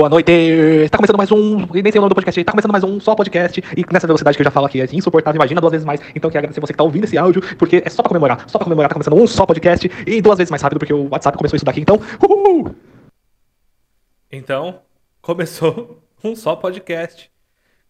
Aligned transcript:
Boa 0.00 0.08
noite! 0.08 0.32
Tá 0.90 0.96
começando 0.96 1.18
mais 1.18 1.30
um. 1.30 1.58
Nem 1.74 1.92
sei 1.92 1.98
o 1.98 2.00
nome 2.00 2.08
do 2.08 2.14
podcast. 2.14 2.42
Tá 2.42 2.52
começando 2.52 2.72
mais 2.72 2.82
um 2.82 2.98
só 2.98 3.14
podcast. 3.14 3.62
E 3.76 3.84
nessa 3.92 4.06
velocidade 4.06 4.34
que 4.34 4.40
eu 4.40 4.44
já 4.44 4.50
falo 4.50 4.64
aqui 4.64 4.80
é 4.80 4.88
insuportável. 4.92 5.36
Imagina 5.36 5.60
duas 5.60 5.72
vezes 5.72 5.84
mais. 5.84 6.00
Então 6.14 6.30
quero 6.30 6.38
agradecer 6.38 6.58
você 6.58 6.72
que 6.72 6.78
tá 6.78 6.84
ouvindo 6.84 7.04
esse 7.04 7.18
áudio, 7.18 7.42
porque 7.58 7.82
é 7.84 7.90
só 7.90 8.02
pra 8.02 8.08
comemorar. 8.08 8.48
Só 8.48 8.56
pra 8.56 8.64
comemorar. 8.64 8.88
Tá 8.88 8.94
começando 8.94 9.20
um 9.20 9.26
só 9.26 9.44
podcast 9.44 9.90
e 10.06 10.22
duas 10.22 10.38
vezes 10.38 10.50
mais 10.50 10.62
rápido, 10.62 10.78
porque 10.78 10.94
o 10.94 11.06
WhatsApp 11.10 11.36
começou 11.36 11.54
isso 11.54 11.66
daqui. 11.66 11.82
Então, 11.82 12.00
uhul! 12.18 12.74
Então, 14.32 14.80
começou 15.20 16.02
um 16.24 16.34
só 16.34 16.56
podcast. 16.56 17.30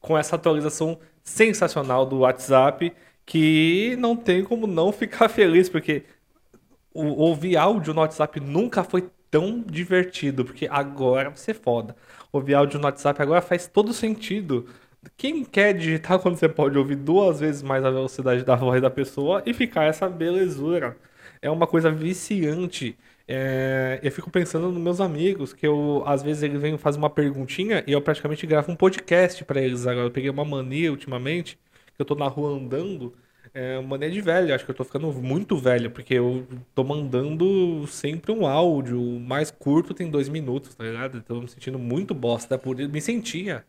Com 0.00 0.18
essa 0.18 0.34
atualização 0.34 0.98
sensacional 1.22 2.04
do 2.04 2.18
WhatsApp, 2.18 2.92
que 3.24 3.94
não 4.00 4.16
tem 4.16 4.42
como 4.42 4.66
não 4.66 4.90
ficar 4.90 5.28
feliz, 5.28 5.68
porque 5.68 6.02
ouvir 6.92 7.56
áudio 7.56 7.94
no 7.94 8.00
WhatsApp 8.00 8.40
nunca 8.40 8.82
foi 8.82 9.08
tão 9.30 9.62
divertido, 9.62 10.44
porque 10.44 10.66
agora 10.70 11.30
vai 11.30 11.38
ser 11.38 11.54
foda. 11.54 11.96
Ouvir 12.32 12.54
áudio 12.54 12.78
no 12.78 12.86
WhatsApp 12.86 13.20
agora 13.22 13.40
faz 13.42 13.66
todo 13.66 13.92
sentido. 13.92 14.66
Quem 15.16 15.44
quer 15.44 15.72
digitar 15.74 16.18
quando 16.20 16.36
você 16.36 16.48
pode 16.48 16.76
ouvir 16.78 16.96
duas 16.96 17.40
vezes 17.40 17.62
mais 17.62 17.84
a 17.84 17.90
velocidade 17.90 18.44
da 18.44 18.54
voz 18.56 18.82
da 18.82 18.90
pessoa 18.90 19.42
e 19.46 19.54
ficar 19.54 19.84
essa 19.84 20.08
belezura? 20.08 20.96
É 21.42 21.50
uma 21.50 21.66
coisa 21.66 21.90
viciante. 21.90 22.98
É, 23.26 24.00
eu 24.02 24.10
fico 24.12 24.30
pensando 24.30 24.70
nos 24.70 24.82
meus 24.82 25.00
amigos, 25.00 25.52
que 25.52 25.66
eu 25.66 26.02
às 26.06 26.22
vezes 26.22 26.42
eles 26.42 26.60
vêm 26.60 26.76
fazer 26.76 26.98
uma 26.98 27.08
perguntinha 27.10 27.84
e 27.86 27.92
eu 27.92 28.02
praticamente 28.02 28.46
gravo 28.46 28.72
um 28.72 28.76
podcast 28.76 29.44
para 29.44 29.60
eles 29.62 29.86
agora. 29.86 30.06
Eu 30.06 30.10
peguei 30.10 30.30
uma 30.30 30.44
mania 30.44 30.90
ultimamente, 30.90 31.58
que 31.94 32.00
eu 32.02 32.04
tô 32.04 32.14
na 32.14 32.26
rua 32.26 32.50
andando 32.50 33.14
é 33.54 33.80
mania 33.80 34.10
de 34.10 34.20
velho. 34.20 34.54
Acho 34.54 34.64
que 34.64 34.70
eu 34.70 34.74
tô 34.74 34.84
ficando 34.84 35.12
muito 35.12 35.56
velho, 35.56 35.90
porque 35.90 36.14
eu 36.14 36.46
tô 36.74 36.84
mandando 36.84 37.86
sempre 37.86 38.32
um 38.32 38.46
áudio. 38.46 39.00
O 39.00 39.20
mais 39.20 39.50
curto 39.50 39.94
tem 39.94 40.10
dois 40.10 40.28
minutos, 40.28 40.74
tá 40.74 40.84
ligado? 40.84 41.18
Então 41.18 41.40
me 41.40 41.48
sentindo 41.48 41.78
muito 41.78 42.14
bosta. 42.14 42.58
Por 42.58 42.76
me 42.76 43.00
sentia. 43.00 43.64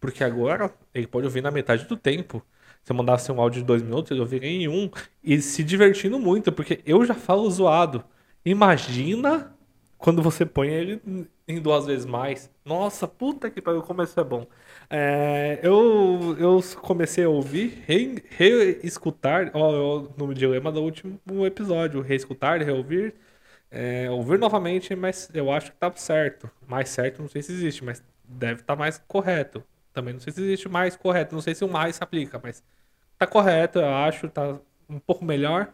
Porque 0.00 0.24
agora 0.24 0.72
ele 0.94 1.06
pode 1.06 1.26
ouvir 1.26 1.42
na 1.42 1.50
metade 1.50 1.84
do 1.86 1.96
tempo. 1.96 2.44
Se 2.82 2.92
eu 2.92 2.96
mandasse 2.96 3.30
um 3.30 3.40
áudio 3.40 3.60
de 3.60 3.66
dois 3.66 3.82
minutos, 3.82 4.10
ele 4.10 4.20
ouviria 4.20 4.48
em 4.50 4.68
um. 4.68 4.90
E 5.22 5.40
se 5.40 5.62
divertindo 5.62 6.18
muito, 6.18 6.52
porque 6.52 6.80
eu 6.84 7.04
já 7.04 7.14
falo 7.14 7.48
zoado. 7.50 8.04
Imagina 8.44 9.54
quando 10.02 10.20
você 10.20 10.44
põe 10.44 10.68
ele 10.68 11.00
em 11.46 11.60
duas 11.60 11.86
vezes 11.86 12.04
mais. 12.04 12.50
Nossa, 12.64 13.06
puta 13.06 13.48
que 13.48 13.62
pariu, 13.62 13.82
como 13.82 14.02
isso 14.02 14.18
é 14.18 14.24
bom. 14.24 14.46
É, 14.90 15.60
eu, 15.62 16.36
eu 16.38 16.60
comecei 16.80 17.24
a 17.24 17.28
ouvir, 17.28 17.84
reescutar, 17.86 19.44
re 19.44 19.50
ó, 19.54 20.00
ó, 20.00 20.08
no 20.16 20.34
dilema 20.34 20.72
do 20.72 20.82
último 20.82 21.20
episódio, 21.46 22.00
reescutar, 22.00 22.60
reouvir, 22.62 23.14
é, 23.70 24.10
ouvir 24.10 24.38
novamente, 24.40 24.94
mas 24.96 25.30
eu 25.34 25.52
acho 25.52 25.70
que 25.72 25.78
tá 25.78 25.92
certo. 25.94 26.50
Mais 26.66 26.88
certo, 26.88 27.22
não 27.22 27.28
sei 27.28 27.42
se 27.42 27.52
existe, 27.52 27.84
mas 27.84 28.02
deve 28.24 28.62
estar 28.62 28.74
tá 28.74 28.78
mais 28.78 28.98
correto. 29.06 29.62
Também 29.92 30.14
não 30.14 30.20
sei 30.20 30.32
se 30.32 30.42
existe 30.42 30.68
mais 30.68 30.96
correto, 30.96 31.34
não 31.34 31.42
sei 31.42 31.54
se 31.54 31.64
o 31.64 31.68
mais 31.68 31.96
se 31.96 32.02
aplica, 32.02 32.40
mas 32.42 32.62
tá 33.18 33.26
correto, 33.26 33.78
eu 33.78 33.88
acho, 33.88 34.28
tá 34.28 34.58
um 34.88 34.98
pouco 34.98 35.24
melhor. 35.24 35.72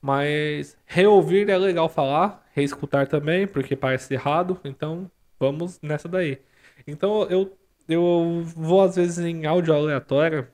Mas 0.00 0.76
reouvir 0.86 1.48
é 1.50 1.58
legal 1.58 1.88
falar, 1.88 2.46
reescutar 2.60 3.08
também, 3.08 3.46
porque 3.46 3.76
parece 3.76 4.14
errado, 4.14 4.60
então 4.64 5.10
vamos 5.38 5.80
nessa 5.82 6.08
daí. 6.08 6.40
Então 6.86 7.24
eu 7.24 7.56
eu 7.88 8.42
vou 8.56 8.82
às 8.82 8.96
vezes 8.96 9.18
em 9.18 9.46
áudio 9.46 9.74
aleatório. 9.74 10.48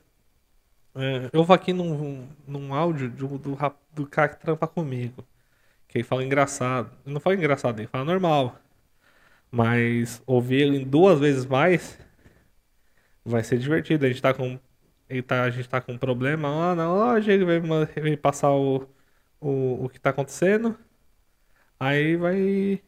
É, 0.95 1.28
eu 1.33 1.45
vou 1.45 1.55
aqui 1.55 1.72
num, 1.72 2.27
num 2.47 2.72
áudio 2.75 3.11
do, 3.11 3.39
do, 3.39 3.59
do 3.95 4.06
cara 4.06 4.28
que 4.31 4.41
trampa 4.41 4.66
comigo. 4.66 5.25
Que 5.89 5.99
ele 5.99 6.05
fala 6.05 6.25
engraçado. 6.25 6.91
Não 7.06 7.21
fala 7.21 7.37
engraçado, 7.37 7.81
ele 7.81 7.89
fala 7.89 8.05
normal. 8.05 8.59
Mas 9.50 10.22
ouvir 10.27 10.62
ele 10.62 10.84
duas 10.84 11.21
vezes 11.21 11.47
mais 11.47 11.99
vai 13.25 13.43
ser 13.45 13.59
divertido. 13.59 14.05
A 14.06 14.09
gente 14.09 14.22
tá 14.22 14.34
com. 14.34 14.59
Tá, 15.27 15.45
a 15.45 15.50
gente 15.50 15.69
tá 15.69 15.81
com 15.81 15.93
um 15.93 15.99
problema 15.99 16.50
lá 16.50 16.75
na 16.75 16.93
loja, 16.93 17.33
ele 17.33 17.45
vai, 17.45 17.61
vai 17.61 18.16
passar 18.16 18.50
o, 18.53 18.89
o, 19.41 19.84
o 19.84 19.89
que 19.89 20.00
tá 20.00 20.11
acontecendo. 20.11 20.77
Aí 21.78 22.16
vai. 22.16 22.82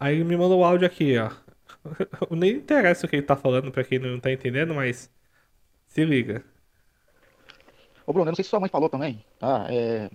Aí 0.00 0.14
ele 0.14 0.24
me 0.24 0.36
manda 0.36 0.54
o 0.54 0.64
áudio 0.64 0.86
aqui, 0.86 1.16
ó. 1.18 1.30
Nem 2.30 2.52
interessa 2.52 3.06
o 3.06 3.08
que 3.08 3.16
ele 3.16 3.22
tá 3.22 3.36
falando 3.36 3.70
pra 3.70 3.84
quem 3.84 3.98
não 3.98 4.20
tá 4.20 4.32
entendendo, 4.32 4.74
mas 4.74 5.10
se 5.86 6.04
liga. 6.04 6.44
Ô 8.06 8.12
Bruno, 8.12 8.28
eu 8.28 8.30
não 8.30 8.34
sei 8.36 8.44
se 8.44 8.50
sua 8.50 8.60
mãe 8.60 8.70
falou 8.70 8.88
também, 8.88 9.24
tá? 9.38 9.66
É... 9.70 10.10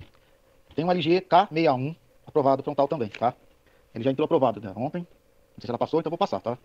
Tem 0.75 0.83
um 0.83 0.91
LG 0.91 1.21
K61 1.21 1.95
aprovado 2.25 2.63
frontal 2.63 2.87
também, 2.87 3.09
tá? 3.09 3.33
Ele 3.93 4.03
já 4.03 4.11
entrou 4.11 4.25
aprovado 4.25 4.59
né? 4.59 4.73
ontem. 4.75 5.01
Não 5.01 5.59
sei 5.59 5.67
se 5.67 5.69
ela 5.69 5.77
passou, 5.77 5.99
então 5.99 6.09
vou 6.09 6.17
passar, 6.17 6.39
tá? 6.39 6.57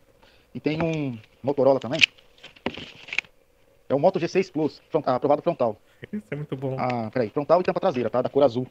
E 0.55 0.61
tem 0.61 0.83
um 0.83 1.19
Motorola 1.43 1.79
também. 1.79 2.01
É 3.89 3.95
o 3.95 3.99
Moto 3.99 4.19
G6 4.19 4.51
Plus, 4.51 4.81
front... 4.91 5.07
aprovado 5.07 5.43
frontal. 5.43 5.77
Isso 6.13 6.27
é 6.31 6.37
muito 6.37 6.57
bom. 6.57 6.77
Ah, 6.79 7.11
peraí, 7.11 7.31
frontal 7.31 7.61
e 7.61 7.65
tampa 7.65 7.81
traseira, 7.81 8.09
tá? 8.09 8.23
Da 8.23 8.29
cor 8.29 8.43
azul. 8.43 8.67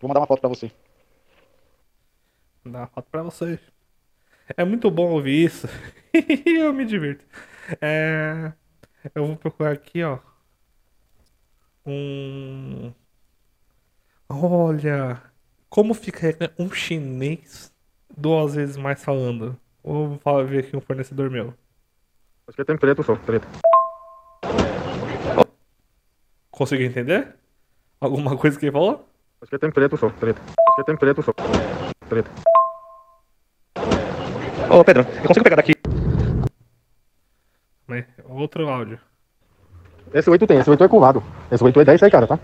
Vou 0.00 0.08
mandar 0.08 0.20
uma 0.20 0.26
foto 0.26 0.40
pra 0.40 0.48
você. 0.48 0.70
Vou 2.64 2.72
dar 2.72 2.80
uma 2.80 2.86
foto 2.86 3.08
pra 3.10 3.22
vocês. 3.22 3.60
É 4.56 4.64
muito 4.64 4.90
bom 4.90 5.10
ouvir 5.10 5.44
isso. 5.44 5.68
eu 6.46 6.72
me 6.72 6.84
divirto. 6.84 7.24
É... 7.80 8.52
Eu 9.14 9.26
vou 9.26 9.36
procurar 9.36 9.72
aqui, 9.72 10.02
ó. 10.02 10.18
Um. 11.84 12.92
Olha. 14.28 15.20
Como 15.68 15.94
fica 15.94 16.36
um 16.58 16.70
chinês 16.70 17.72
duas 18.16 18.54
vezes 18.54 18.76
mais 18.76 19.02
falando? 19.02 19.58
Vou 19.82 20.18
falar, 20.18 20.44
ver 20.44 20.60
aqui 20.60 20.76
um 20.76 20.80
fornecedor 20.80 21.30
meu. 21.30 21.54
Acho 22.46 22.56
que 22.56 22.64
tem 22.64 22.76
preto 22.76 23.02
só, 23.02 23.16
preto. 23.16 23.46
Conseguiu 26.50 26.86
entender? 26.86 27.34
Alguma 28.00 28.36
coisa 28.36 28.58
que 28.58 28.66
ele 28.66 28.72
falou? 28.72 29.08
Acho 29.40 29.50
que 29.50 29.58
tem 29.58 29.72
preto 29.72 29.96
só, 29.96 30.10
preto. 30.10 30.40
Acho 30.40 30.76
que 30.76 30.84
tem 30.84 30.96
preto 30.96 31.22
só, 31.22 31.32
preto. 32.08 32.30
Ô, 34.72 34.82
Pedro, 34.82 35.02
eu 35.02 35.28
consigo 35.28 35.44
pegar 35.44 35.56
daqui. 35.56 35.72
Outro 38.26 38.66
áudio. 38.66 38.98
Esse 40.14 40.30
8 40.30 40.46
tem, 40.46 40.58
esse 40.58 40.70
8 40.70 40.82
é 40.82 40.88
curvado. 40.88 41.22
Esse 41.50 41.62
8 41.62 41.80
é 41.80 41.84
10 41.84 42.02
aí, 42.02 42.10
cara, 42.10 42.26
tá? 42.26 42.40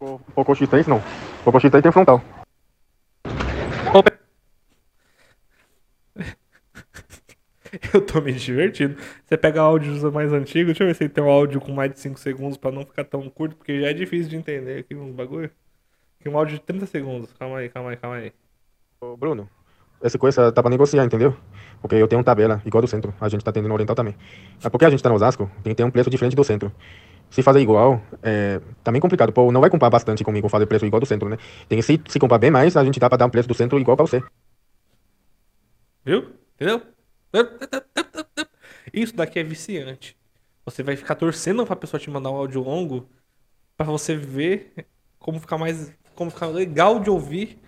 O 0.00 0.18
Poco 0.34 0.52
X3 0.52 0.88
não. 0.88 0.98
O 0.98 1.44
Poco 1.44 1.58
X3 1.58 1.80
tem 1.80 1.92
frontal. 1.92 2.20
Ô, 3.94 4.02
Pedro. 4.02 4.18
Eu 7.94 8.04
tô 8.04 8.20
me 8.20 8.32
divertindo. 8.32 8.96
Você 9.24 9.36
pega 9.36 9.60
áudios 9.60 10.02
mais 10.12 10.32
antigos, 10.32 10.66
deixa 10.66 10.82
eu 10.82 10.88
ver 10.88 10.94
se 10.94 11.08
tem 11.08 11.22
um 11.22 11.30
áudio 11.30 11.60
com 11.60 11.70
mais 11.70 11.92
de 11.92 12.00
5 12.00 12.18
segundos 12.18 12.58
pra 12.58 12.72
não 12.72 12.84
ficar 12.84 13.04
tão 13.04 13.30
curto, 13.30 13.54
porque 13.54 13.80
já 13.80 13.90
é 13.90 13.92
difícil 13.92 14.28
de 14.28 14.36
entender 14.36 14.80
aqui 14.80 14.96
uns 14.96 15.14
bagulho. 15.14 15.50
Aqui 16.18 16.28
um 16.28 16.36
áudio 16.36 16.58
de 16.58 16.62
30 16.64 16.86
segundos. 16.86 17.32
Calma 17.34 17.58
aí, 17.58 17.68
calma 17.68 17.90
aí, 17.90 17.96
calma 17.96 18.16
aí. 18.16 18.32
Ô, 19.00 19.16
Bruno, 19.16 19.48
essa 20.02 20.18
coisa 20.18 20.52
tá 20.52 20.62
pra 20.62 20.70
negociar, 20.70 21.04
entendeu? 21.04 21.36
Porque 21.80 21.94
eu 21.94 22.08
tenho 22.08 22.18
uma 22.18 22.24
tabela 22.24 22.62
igual 22.64 22.80
do 22.80 22.88
centro. 22.88 23.14
A 23.20 23.28
gente 23.28 23.44
tá 23.44 23.52
tendo 23.52 23.68
no 23.68 23.74
Oriental 23.74 23.94
também. 23.94 24.14
É 24.62 24.68
porque 24.68 24.84
a 24.84 24.90
gente 24.90 25.02
tá 25.02 25.08
no 25.08 25.14
Osasco, 25.14 25.50
tem 25.62 25.72
que 25.72 25.76
ter 25.76 25.84
um 25.84 25.90
preço 25.90 26.10
diferente 26.10 26.34
do 26.34 26.44
centro. 26.44 26.72
Se 27.30 27.42
fazer 27.42 27.60
igual, 27.60 28.00
é 28.22 28.60
também 28.84 29.00
complicado. 29.00 29.32
Pô, 29.32 29.50
não 29.50 29.60
vai 29.60 29.68
comprar 29.68 29.90
bastante 29.90 30.22
comigo 30.22 30.48
fazer 30.48 30.66
preço 30.66 30.86
igual 30.86 31.00
do 31.00 31.06
centro, 31.06 31.28
né? 31.28 31.38
Tem 31.68 31.78
que 31.78 31.82
se, 31.84 32.00
se 32.08 32.18
comprar 32.18 32.38
bem 32.38 32.50
mais, 32.50 32.76
a 32.76 32.84
gente 32.84 33.00
dá 33.00 33.08
pra 33.08 33.18
dar 33.18 33.26
um 33.26 33.30
preço 33.30 33.48
do 33.48 33.54
centro 33.54 33.78
igual 33.78 33.96
pra 33.96 34.06
você. 34.06 34.22
Viu? 36.04 36.32
Entendeu? 36.54 36.82
Isso 38.92 39.14
daqui 39.14 39.38
é 39.38 39.42
viciante. 39.42 40.16
Você 40.64 40.82
vai 40.82 40.96
ficar 40.96 41.14
torcendo 41.14 41.66
pra 41.66 41.76
pessoa 41.76 42.00
te 42.00 42.10
mandar 42.10 42.30
um 42.30 42.36
áudio 42.36 42.62
longo 42.62 43.08
para 43.76 43.86
você 43.86 44.16
ver 44.16 44.72
como 45.18 45.38
ficar 45.40 45.58
mais. 45.58 45.92
como 46.14 46.30
ficar 46.30 46.46
legal 46.46 47.00
de 47.00 47.10
ouvir 47.10 47.58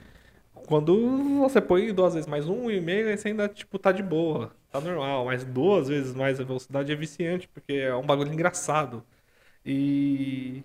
quando 0.69 1.39
você 1.41 1.61
põe 1.63 1.93
duas 1.95 2.15
vezes 2.15 2.29
mais 2.29 2.47
um 2.49 2.71
e 2.71 2.81
meio, 2.81 3.17
você 3.17 3.29
ainda, 3.29 3.49
tipo, 3.49 3.79
tá 3.79 3.91
de 3.91 4.03
boa. 4.03 4.55
Tá 4.71 4.81
normal. 4.81 5.25
Mas 5.25 5.45
duas 5.45 5.89
vezes 5.89 6.15
mais 6.15 6.39
a 6.41 6.45
velocidade 6.45 6.93
é 6.93 6.97
viciante, 6.97 7.49
porque 7.49 7.73
é 7.75 7.95
um 7.95 8.07
bagulho 8.07 8.33
engraçado. 8.33 9.05
E. 9.65 10.65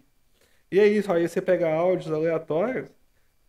E 0.72 0.80
é 0.80 0.88
isso, 0.88 1.12
aí 1.12 1.28
você 1.28 1.42
pega 1.42 1.74
áudios 1.74 2.12
aleatórios. 2.12 2.90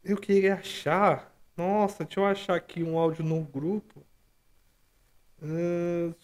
Eu 0.05 0.17
queria 0.19 0.55
achar. 0.57 1.33
Nossa, 1.57 2.05
deixa 2.05 2.21
eu 2.21 2.27
achar 2.27 2.57
aqui 2.57 2.83
um 2.85 2.99
áudio 2.99 3.25
no 3.25 3.43
grupo. 3.45 4.05
Uh 5.43 6.15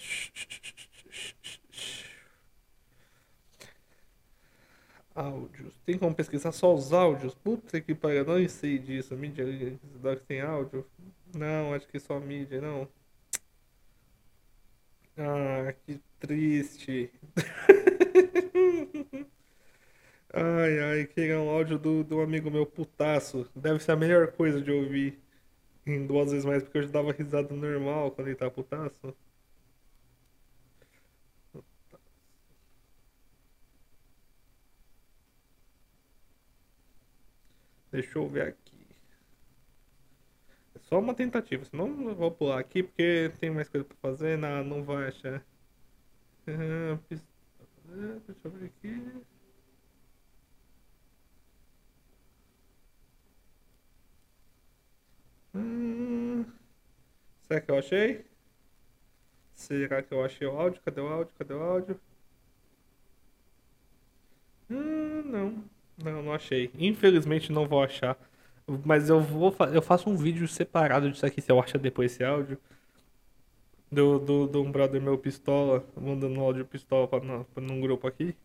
áudios. 5.15 5.79
Tem 5.85 5.99
como 5.99 6.15
pesquisar 6.15 6.53
só 6.53 6.75
os 6.75 6.93
áudios? 6.93 7.35
Puta 7.35 7.81
que 7.81 7.95
pariu, 7.95 8.25
não 8.25 8.49
sei 8.49 8.79
disso. 8.79 9.17
Mídia 9.17 9.45
que 10.17 10.27
tem 10.27 10.41
áudio? 10.41 10.87
Não, 11.35 11.75
acho 11.75 11.89
que 11.89 11.99
só 12.01 12.19
mídia, 12.21 12.61
não. 12.61 12.89
Ah, 15.17 15.73
que 15.87 16.01
triste. 16.19 17.13
ai, 20.33 20.79
ai, 20.81 21.07
que 21.07 21.21
é 21.23 21.39
um 21.39 21.49
áudio 21.51 21.79
do, 21.79 22.05
do 22.05 22.21
amigo 22.21 22.51
meu 22.51 22.67
putaço. 22.67 23.49
Deve 23.55 23.81
ser 23.81 23.93
a 23.93 23.97
melhor 23.97 24.33
coisa 24.33 24.61
de 24.61 24.71
ouvir. 24.71 25.21
em 25.87 26.07
duas 26.07 26.31
vezes 26.33 26.47
mais 26.47 26.63
porque 26.65 26.79
eu 26.79 26.85
já 26.85 26.91
dava 26.91 27.13
risada 27.13 27.55
normal 27.55 28.13
quando 28.13 28.29
ele 28.29 28.37
tá 28.37 28.51
putaço. 28.51 29.17
Deixa 37.93 38.19
eu 38.19 38.29
ver 38.29 38.49
aqui. 38.49 38.79
É 40.75 40.79
só 40.81 40.99
uma 40.99 41.15
tentativa, 41.15 41.65
senão 41.65 41.87
eu 42.09 42.15
vou 42.17 42.29
pular 42.31 42.59
aqui 42.59 42.83
porque 42.83 43.31
tem 43.39 43.51
mais 43.51 43.69
coisa 43.69 43.85
pra 43.85 43.97
fazer. 43.99 44.37
Não, 44.37 44.65
não 44.65 44.83
vai 44.83 45.07
achar. 45.09 45.45
Ah, 46.47 46.99
Deixa 48.27 48.41
eu 48.45 48.51
ver 48.51 48.67
aqui. 48.67 49.25
Hum, 55.55 56.45
será 57.43 57.61
que 57.61 57.71
eu 57.71 57.79
achei? 57.79 58.25
Será 59.55 60.03
que 60.03 60.13
eu 60.13 60.25
achei 60.25 60.45
o 60.45 60.59
áudio? 60.59 60.83
Cadê 60.83 61.01
o 61.01 61.07
áudio? 61.07 61.33
Cadê 61.39 61.55
o 61.55 61.63
áudio? 61.63 62.01
Hum, 64.71 65.23
não. 65.27 65.65
Não, 65.99 66.23
não 66.23 66.30
achei. 66.41 66.71
Infelizmente 66.79 67.53
não 67.53 67.67
vou 67.69 67.83
achar. 67.83 68.17
Mas 68.85 69.09
eu 69.11 69.21
vou 69.21 69.55
eu 69.73 69.83
faço 69.83 70.09
um 70.11 70.17
vídeo 70.17 70.47
separado 70.49 71.11
disso 71.11 71.27
aqui, 71.27 71.41
se 71.41 71.51
eu 71.53 71.61
achar 71.61 71.79
depois 71.79 72.13
esse 72.13 72.25
áudio. 72.25 72.59
Do, 73.93 74.19
do, 74.21 74.47
do 74.47 74.63
um 74.63 74.71
brother 74.71 75.03
meu 75.03 75.19
pistola, 75.19 75.85
mandando 76.01 76.39
um 76.39 76.43
áudio 76.45 76.65
pistola 76.65 77.09
pra, 77.09 77.21
pra 77.21 77.63
num 77.63 77.81
grupo 77.81 78.07
aqui. 78.07 78.37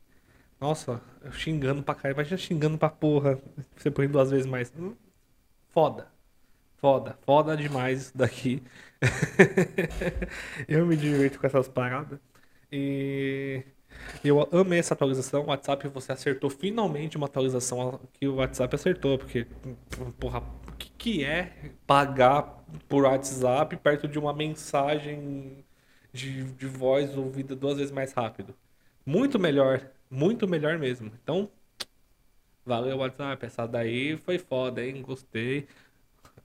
Nossa, 0.60 1.02
eu 1.24 1.32
xingando 1.32 1.84
pra 1.84 1.96
caralho, 1.96 2.16
imagina 2.16 2.38
xingando 2.38 2.78
pra 2.78 2.90
porra. 2.90 3.40
Você 3.78 3.92
põe 3.92 4.08
duas 4.10 4.32
vezes 4.32 4.48
mais. 4.48 4.74
Hum, 4.78 4.96
Foda. 5.72 6.12
Foda, 6.78 7.18
foda 7.26 7.58
demais 7.58 8.04
isso 8.04 8.18
daqui. 8.18 8.64
Eu 10.68 10.86
me 10.86 10.96
divirto 10.98 11.40
com 11.40 11.48
essas 11.48 11.68
paradas. 11.68 12.20
E 12.72 13.45
eu 14.30 14.48
amei 14.52 14.80
essa 14.80 14.94
atualização. 14.94 15.44
O 15.44 15.48
WhatsApp, 15.48 15.88
você 15.88 16.12
acertou 16.12 16.50
finalmente 16.50 17.18
uma 17.18 17.28
atualização 17.28 18.00
que 18.14 18.28
o 18.28 18.36
WhatsApp 18.36 18.76
acertou. 18.76 19.18
Porque, 19.18 19.46
porra, 20.20 20.40
o 20.68 20.72
que, 20.78 20.90
que 20.98 21.24
é 21.24 21.72
pagar 21.86 22.64
por 22.88 23.04
WhatsApp 23.04 23.76
perto 23.78 24.08
de 24.08 24.20
uma 24.20 24.34
mensagem 24.34 25.64
de, 26.14 26.44
de 26.44 26.66
voz 26.68 27.18
ouvida 27.18 27.56
duas 27.56 27.78
vezes 27.78 27.92
mais 27.92 28.14
rápido? 28.14 28.56
Muito 29.06 29.40
melhor, 29.40 29.92
muito 30.10 30.48
melhor 30.48 30.78
mesmo. 30.80 31.12
Então, 31.24 31.50
valeu 32.66 32.98
WhatsApp. 32.98 33.46
Essa 33.46 33.68
daí 33.68 34.18
foi 34.18 34.38
foda, 34.40 34.84
hein? 34.86 35.02
Gostei. 35.02 35.68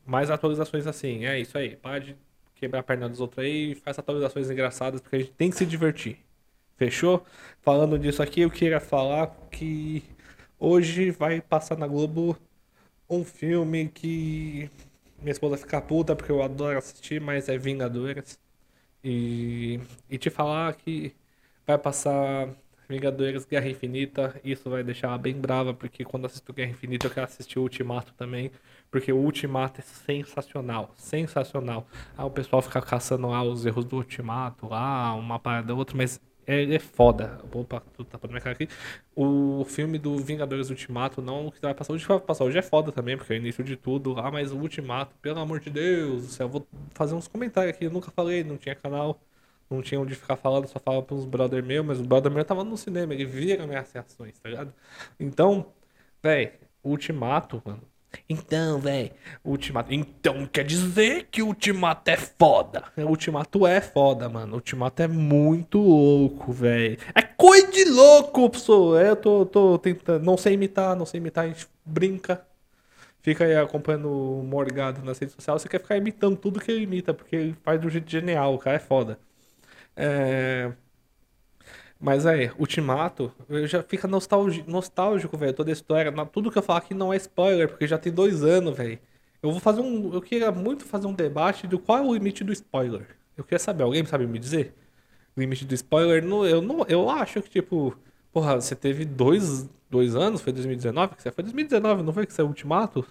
Mais 0.07 0.31
atualizações 0.31 0.87
assim, 0.87 1.25
é 1.27 1.39
isso 1.41 1.57
aí. 1.59 1.77
Para 1.77 2.01
de 2.01 2.17
quebrar 2.57 2.81
a 2.81 2.83
perna 2.83 3.09
dos 3.09 3.21
outros 3.21 3.45
aí 3.45 3.73
e 3.73 3.75
faz 3.75 3.99
atualizações 3.99 4.51
engraçadas, 4.51 5.01
porque 5.01 5.17
a 5.17 5.19
gente 5.21 5.33
tem 5.33 5.51
que 5.51 5.57
se 5.57 5.67
divertir. 5.67 6.30
Fechou? 6.81 7.27
Falando 7.61 7.99
disso 7.99 8.23
aqui, 8.23 8.41
eu 8.41 8.51
queria 8.51 8.81
falar 8.81 9.27
que 9.51 10.03
hoje 10.59 11.11
vai 11.11 11.39
passar 11.43 11.77
na 11.77 11.87
Globo 11.87 12.39
um 13.09 13.23
filme 13.23 13.89
que 13.89 14.71
minha 15.19 15.31
esposa 15.33 15.59
fica 15.59 15.79
puta 15.83 16.17
porque 16.17 16.33
eu 16.33 16.43
adoro 16.43 16.79
assistir, 16.79 17.21
mas 17.21 17.51
é 17.51 17.59
Vingadores. 17.59 18.39
E, 19.05 19.79
e 20.09 20.17
te 20.17 20.31
falar 20.31 20.75
que 20.75 21.15
vai 21.67 21.77
passar 21.77 22.49
Vingadores 22.89 23.45
Guerra 23.45 23.69
Infinita, 23.69 24.41
isso 24.43 24.71
vai 24.71 24.83
deixar 24.83 25.09
ela 25.09 25.19
bem 25.19 25.35
brava, 25.35 25.75
porque 25.75 26.03
quando 26.03 26.25
assisto 26.25 26.51
Guerra 26.51 26.71
Infinita 26.71 27.09
eu 27.09 27.11
quero 27.11 27.27
assistir 27.27 27.59
o 27.59 27.63
Ultimato 27.63 28.15
também, 28.15 28.51
porque 28.91 29.13
o 29.13 29.19
Ultimato 29.19 29.81
é 29.81 29.85
sensacional, 29.85 30.95
sensacional. 30.97 31.87
Aí 32.17 32.25
o 32.25 32.31
pessoal 32.31 32.63
fica 32.63 32.81
caçando 32.81 33.29
lá 33.29 33.43
os 33.43 33.67
erros 33.67 33.85
do 33.85 33.97
Ultimato, 33.97 34.67
lá, 34.67 35.13
uma 35.15 35.39
parada 35.39 35.75
outra, 35.75 35.95
mas 35.95 36.19
ele 36.55 36.75
é 36.77 36.79
foda. 36.79 37.41
Opa, 37.53 37.83
tu 37.95 38.05
tá 38.05 38.19
minha 38.29 38.41
cara 38.41 38.53
aqui. 38.55 38.69
O 39.15 39.65
filme 39.65 39.99
do 39.99 40.17
Vingadores 40.19 40.71
Ultimato, 40.71 41.21
não 41.23 41.47
o 41.49 41.53
que 41.53 41.61
vai 41.61 41.75
passar 41.75 41.93
hoje, 41.93 42.07
vai 42.07 42.21
passar 42.21 42.45
hoje 42.45 42.59
é 42.59 42.63
foda 42.63 42.93
também, 42.93 43.17
porque 43.17 43.33
é 43.33 43.37
o 43.37 43.39
início 43.39 43.63
de 43.65 43.77
tudo 43.77 44.13
lá, 44.13 44.31
mas 44.31 44.53
o 44.53 44.59
Ultimato, 44.59 45.15
pelo 45.23 45.39
amor 45.41 45.61
de 45.61 45.71
Deus 45.71 46.23
do 46.27 46.29
céu, 46.29 46.49
vou 46.49 46.67
fazer 46.95 47.15
uns 47.15 47.29
comentários 47.29 47.75
aqui, 47.75 47.85
eu 47.85 47.91
nunca 47.91 48.11
falei, 48.11 48.45
não 48.45 48.57
tinha 48.57 48.75
canal. 48.75 49.21
Não 49.71 49.83
tinha 49.83 50.01
onde 50.01 50.15
ficar 50.17 50.37
falando, 50.37 50.67
só 50.67 50.81
falava 50.81 51.05
pros 51.07 51.25
brother 51.25 51.63
meu, 51.65 51.85
mas 51.85 52.01
o 52.01 52.05
brother 52.05 52.31
meu 52.33 52.45
tava 52.45 52.65
no 52.65 52.77
cinema, 52.77 53.15
ele 53.15 53.25
via 53.25 53.65
minhas 53.67 53.93
reações, 53.93 54.39
tá 54.41 54.49
ligado? 54.49 54.75
Então, 55.19 55.73
véi, 56.23 56.59
Ultimato, 56.83 57.63
mano. 57.65 57.83
Então, 58.29 58.79
véi, 58.79 59.13
Ultimato. 59.45 59.93
Então 59.93 60.47
quer 60.47 60.65
dizer 60.65 61.29
que 61.31 61.43
o 61.43 61.49
Ultimato 61.49 62.11
é 62.11 62.17
foda. 62.17 62.85
O 62.97 63.03
Ultimato 63.03 63.67
é 63.67 63.81
foda, 63.81 64.29
mano. 64.29 64.53
O 64.53 64.57
Ultimato 64.57 65.03
é 65.03 65.09
muito 65.09 65.79
louco, 65.79 66.53
véi. 66.53 66.99
É 67.15 67.23
coisa 67.23 67.71
de 67.71 67.85
louco, 67.85 68.51
pessoal. 68.51 68.97
Eu 68.97 69.17
tô, 69.17 69.47
tô 69.47 69.79
tentando. 69.79 70.25
Não 70.25 70.37
sei 70.37 70.55
imitar, 70.55 70.97
não 70.97 71.07
sei 71.07 71.19
imitar, 71.19 71.45
a 71.45 71.49
gente 71.49 71.67
brinca. 71.85 72.45
Fica 73.23 73.45
aí 73.45 73.57
acompanhando 73.57 74.11
o 74.11 74.43
Morgado 74.43 75.03
nas 75.05 75.19
redes 75.19 75.35
sociais. 75.35 75.63
Você 75.63 75.69
quer 75.69 75.81
ficar 75.81 75.97
imitando 75.97 76.37
tudo 76.37 76.61
que 76.61 76.71
ele 76.71 76.83
imita, 76.85 77.13
porque 77.13 77.37
ele 77.37 77.57
faz 77.63 77.85
um 77.85 77.91
jeito 77.91 78.11
genial. 78.11 78.55
O 78.55 78.59
cara 78.59 78.77
é 78.77 78.79
foda. 78.81 79.19
É... 79.97 80.73
Mas 82.01 82.25
aí, 82.25 82.51
Ultimato, 82.59 83.31
eu 83.49 83.67
já 83.67 83.83
fica 83.83 84.09
nostálgico, 84.09 85.37
velho, 85.37 85.53
toda 85.53 85.71
a 85.71 85.73
história. 85.73 86.11
Tudo 86.27 86.51
que 86.51 86.59
eu 86.59 86.63
falo 86.63 86.79
aqui 86.79 86.95
não 86.95 87.13
é 87.13 87.17
spoiler, 87.17 87.69
porque 87.69 87.87
já 87.87 87.99
tem 87.99 88.13
dois 88.13 88.43
anos, 88.43 88.77
velho. 88.77 88.99
Eu 89.43 89.51
vou 89.51 89.61
fazer 89.61 89.81
um. 89.81 90.13
Eu 90.15 90.23
queria 90.23 90.51
muito 90.51 90.85
fazer 90.85 91.07
um 91.07 91.13
debate 91.15 91.67
do 91.67 91.79
qual 91.79 91.99
é 91.99 92.03
o 92.03 92.15
limite 92.15 92.43
do 92.45 92.53
spoiler. 92.53 93.07
Eu 93.37 93.45
queria 93.45 93.59
saber, 93.59 93.83
alguém 93.83 94.05
sabe 94.07 94.27
me 94.27 94.39
dizer? 94.39 94.75
O 95.37 95.41
limite 95.41 95.65
do 95.65 95.75
spoiler? 95.75 96.25
Eu, 96.25 96.63
não, 96.63 96.85
eu 96.89 97.09
acho 97.11 97.43
que, 97.43 97.51
tipo, 97.51 97.97
porra, 98.33 98.61
você 98.61 98.75
teve 98.75 99.05
dois, 99.05 99.69
dois 99.91 100.17
anos, 100.17 100.41
foi 100.43 100.53
2019? 100.53 101.17
Que 101.17 101.23
você 101.23 101.31
foi 101.33 101.45
2019, 101.45 102.03
não 102.03 102.13
foi 102.13 102.27
que 102.27 102.33
você 102.33 102.41
é 102.43 102.45
Ultimato? 102.45 103.05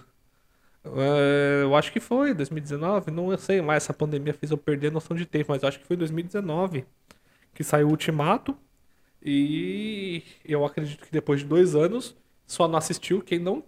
É, 0.85 1.61
eu 1.63 1.75
acho 1.75 1.91
que 1.91 1.99
foi 1.99 2.33
2019, 2.33 3.11
não 3.11 3.31
eu 3.31 3.37
sei 3.37 3.61
mais. 3.61 3.83
Essa 3.83 3.93
pandemia 3.93 4.33
fez 4.33 4.51
eu 4.51 4.57
perder 4.57 4.87
a 4.87 4.91
noção 4.91 5.15
de 5.15 5.25
tempo, 5.25 5.51
mas 5.51 5.61
eu 5.63 5.69
acho 5.69 5.79
que 5.79 5.85
foi 5.85 5.97
2019 5.97 6.85
que 7.53 7.63
saiu 7.63 7.87
o 7.87 7.91
Ultimato. 7.91 8.57
E 9.23 10.23
eu 10.45 10.65
acredito 10.65 11.05
que 11.05 11.11
depois 11.11 11.41
de 11.41 11.45
dois 11.45 11.75
anos 11.75 12.15
só 12.47 12.67
não 12.67 12.77
assistiu 12.77 13.21
quem 13.21 13.39
não, 13.39 13.63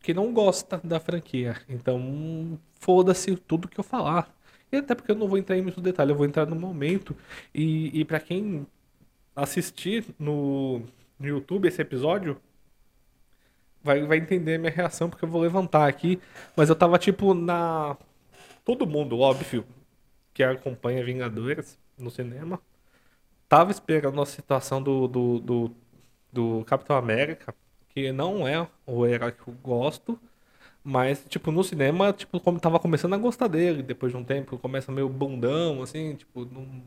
quem 0.00 0.14
não 0.14 0.32
gosta 0.32 0.80
da 0.82 0.98
franquia. 0.98 1.56
Então, 1.68 2.58
foda-se 2.80 3.36
tudo 3.36 3.68
que 3.68 3.78
eu 3.78 3.84
falar. 3.84 4.34
E 4.72 4.76
até 4.76 4.94
porque 4.94 5.10
eu 5.12 5.16
não 5.16 5.28
vou 5.28 5.38
entrar 5.38 5.56
em 5.56 5.62
muito 5.62 5.80
detalhe, 5.80 6.10
eu 6.10 6.16
vou 6.16 6.26
entrar 6.26 6.46
no 6.46 6.56
momento. 6.56 7.16
E, 7.54 8.00
e 8.00 8.04
para 8.04 8.20
quem 8.20 8.66
assistir 9.34 10.04
no, 10.18 10.80
no 11.18 11.28
YouTube 11.28 11.68
esse 11.68 11.80
episódio, 11.82 12.40
vai, 13.82 14.02
vai 14.04 14.18
entender 14.18 14.58
minha 14.58 14.72
reação, 14.72 15.08
porque 15.08 15.24
eu 15.24 15.28
vou 15.28 15.40
levantar 15.40 15.88
aqui. 15.88 16.20
Mas 16.56 16.68
eu 16.68 16.76
tava 16.76 16.98
tipo 16.98 17.34
na. 17.34 17.96
Todo 18.64 18.86
mundo, 18.86 19.18
óbvio, 19.20 19.64
que 20.34 20.42
acompanha 20.42 21.04
Vingadores 21.04 21.78
no 21.96 22.10
cinema, 22.10 22.60
tava 23.48 23.70
esperando 23.70 24.20
a 24.20 24.26
situação 24.26 24.82
do, 24.82 25.08
do, 25.08 25.40
do, 25.40 25.76
do 26.32 26.64
Capitão 26.66 26.96
América, 26.96 27.54
que 27.90 28.12
não 28.12 28.46
é 28.46 28.66
o 28.86 29.06
herói 29.06 29.32
que 29.32 29.48
eu 29.48 29.54
gosto. 29.62 30.18
Mas, 30.84 31.24
tipo, 31.28 31.50
no 31.50 31.64
cinema, 31.64 32.12
tipo, 32.12 32.38
como 32.40 32.60
tava 32.60 32.78
começando 32.78 33.14
a 33.14 33.18
gostar 33.18 33.48
dele, 33.48 33.82
depois 33.82 34.12
de 34.12 34.18
um 34.18 34.24
tempo, 34.24 34.56
começa 34.58 34.92
meio 34.92 35.08
bundão, 35.08 35.82
assim, 35.82 36.14
tipo, 36.14 36.44
não, 36.44 36.82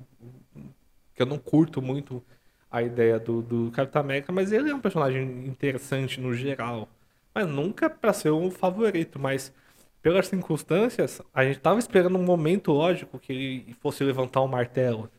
que 1.13 1.21
eu 1.21 1.25
não 1.25 1.37
curto 1.37 1.81
muito 1.81 2.23
a 2.71 2.81
ideia 2.81 3.19
do, 3.19 3.41
do 3.41 3.71
Capitão 3.71 4.01
América, 4.01 4.31
mas 4.31 4.51
ele 4.53 4.69
é 4.69 4.75
um 4.75 4.79
personagem 4.79 5.47
interessante 5.47 6.21
no 6.21 6.33
geral. 6.33 6.87
Mas 7.35 7.47
nunca 7.47 7.89
pra 7.89 8.13
ser 8.13 8.29
o 8.29 8.49
favorito, 8.51 9.19
mas 9.19 9.53
pelas 10.01 10.27
circunstâncias, 10.27 11.21
a 11.33 11.43
gente 11.43 11.59
tava 11.59 11.79
esperando 11.79 12.17
um 12.17 12.23
momento 12.23 12.71
lógico 12.71 13.19
que 13.19 13.33
ele 13.33 13.73
fosse 13.81 14.03
levantar 14.03 14.41
o 14.41 14.47
martelo. 14.47 15.09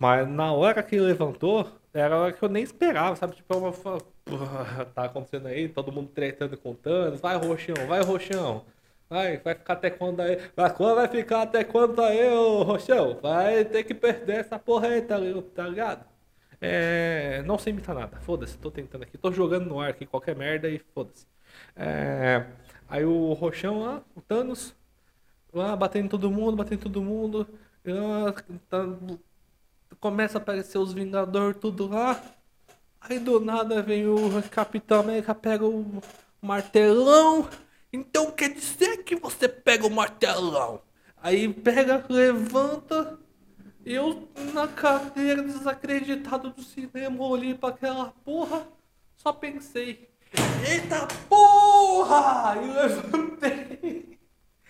Mas 0.00 0.28
na 0.28 0.52
hora 0.52 0.82
que 0.82 0.98
levantou, 0.98 1.68
era 1.94 2.16
a 2.16 2.18
hora 2.20 2.34
que 2.34 2.42
eu 2.44 2.48
nem 2.50 2.62
esperava, 2.64 3.16
sabe? 3.16 3.36
Tipo, 3.36 3.72
falo, 3.72 4.00
"Porra, 4.24 4.86
tá 4.94 5.04
acontecendo 5.06 5.48
aí, 5.48 5.68
todo 5.68 5.92
mundo 5.92 6.10
tretando 6.10 6.56
com 6.58 6.72
o 6.72 6.76
Thanos, 6.76 7.20
vai 7.20 7.36
roxão, 7.36 7.74
vai 7.88 8.02
roxão. 8.02 8.64
Vai, 9.10 9.38
vai 9.38 9.54
ficar 9.56 9.74
até 9.74 9.90
quando 9.90 10.20
aí? 10.22 10.38
Vai, 10.56 10.74
quando 10.74 10.96
vai 10.96 11.08
ficar 11.08 11.42
até 11.42 11.64
quando 11.64 12.00
aí, 12.02 12.28
ô 12.32 12.62
roxão? 12.62 13.18
Vai 13.20 13.64
ter 13.64 13.84
que 13.84 13.94
perder 13.94 14.38
essa 14.40 14.58
porra 14.58 14.88
aí, 14.88 15.02
tá, 15.02 15.16
tá 15.54 15.68
ligado? 15.68 16.04
É, 16.60 17.42
não 17.44 17.58
sei 17.58 17.72
imitar 17.72 17.94
nada, 17.94 18.18
foda-se, 18.20 18.58
tô 18.58 18.70
tentando 18.70 19.02
aqui, 19.04 19.18
tô 19.18 19.32
jogando 19.32 19.66
no 19.66 19.80
ar 19.80 19.90
aqui 19.90 20.06
qualquer 20.06 20.36
merda 20.36 20.68
e 20.68 20.78
foda-se. 20.78 21.26
É, 21.76 22.46
aí 22.88 23.04
o 23.04 23.32
roxão 23.34 23.80
lá, 23.82 24.02
o 24.16 24.20
Thanos, 24.22 24.74
lá 25.52 25.76
batendo 25.76 26.10
todo 26.10 26.30
mundo, 26.30 26.56
batendo 26.56 26.82
todo 26.84 27.02
mundo, 27.02 27.48
e 27.84 27.92
lá, 27.92 28.32
tá- 28.68 28.86
começa 29.98 30.38
a 30.38 30.40
aparecer 30.40 30.78
os 30.78 30.92
Vingadores 30.92 31.58
tudo 31.60 31.88
lá. 31.88 32.20
Aí 33.00 33.18
do 33.18 33.40
nada 33.40 33.82
vem 33.82 34.06
o 34.06 34.42
Capitão 34.50 35.00
América, 35.00 35.34
pega 35.34 35.66
o 35.66 36.02
martelão. 36.40 37.48
Então 37.92 38.30
quer 38.30 38.50
dizer 38.50 38.98
que 39.04 39.16
você 39.16 39.48
pega 39.48 39.86
o 39.86 39.90
martelão? 39.90 40.82
Aí 41.16 41.52
pega, 41.52 42.04
levanta. 42.08 43.18
Eu 43.84 44.28
na 44.52 44.68
cadeira 44.68 45.42
desacreditado 45.42 46.50
do 46.50 46.62
cinema 46.62 47.24
olhei 47.24 47.54
pra 47.54 47.70
aquela 47.70 48.12
porra, 48.24 48.66
só 49.16 49.32
pensei, 49.32 50.10
eita 50.68 51.08
porra! 51.28 52.56
E 52.62 52.72
levantei. 52.72 54.09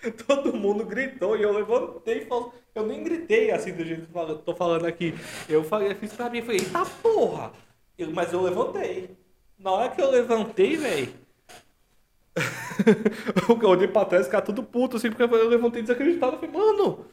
Todo 0.26 0.54
mundo 0.54 0.84
gritou 0.84 1.36
e 1.36 1.42
eu 1.42 1.52
levantei 1.52 2.22
e 2.22 2.26
falei, 2.26 2.50
eu 2.74 2.86
nem 2.86 3.02
gritei 3.02 3.50
assim 3.50 3.72
do 3.72 3.84
jeito 3.84 4.06
que 4.06 4.18
eu 4.18 4.38
tô 4.38 4.54
falando 4.54 4.86
aqui. 4.86 5.14
Eu 5.48 5.62
falei, 5.64 5.94
fiz 5.94 6.12
pra 6.12 6.30
mim, 6.30 6.42
falei, 6.42 6.60
eita 6.60 6.84
porra! 7.02 7.52
Eu- 7.98 8.10
mas 8.12 8.32
eu 8.32 8.42
levantei. 8.42 9.16
Na 9.58 9.70
hora 9.72 9.90
que 9.90 10.00
eu 10.00 10.10
levantei, 10.10 10.76
velho. 10.76 11.12
eu 13.62 13.68
olhei 13.68 13.88
pra 13.88 14.04
trás, 14.04 14.26
ficar 14.26 14.40
tudo 14.40 14.62
puto, 14.62 14.96
assim, 14.96 15.10
porque 15.10 15.22
eu 15.22 15.48
levantei 15.48 15.82
desacreditado. 15.82 16.36
Eu 16.36 16.40
falei, 16.40 16.54
mano, 16.54 17.06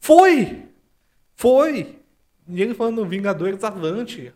foi! 0.00 0.68
Foi! 1.36 2.00
E 2.48 2.62
ele 2.62 2.74
falando 2.74 3.06
Vingadores 3.06 3.62
Avante. 3.62 4.32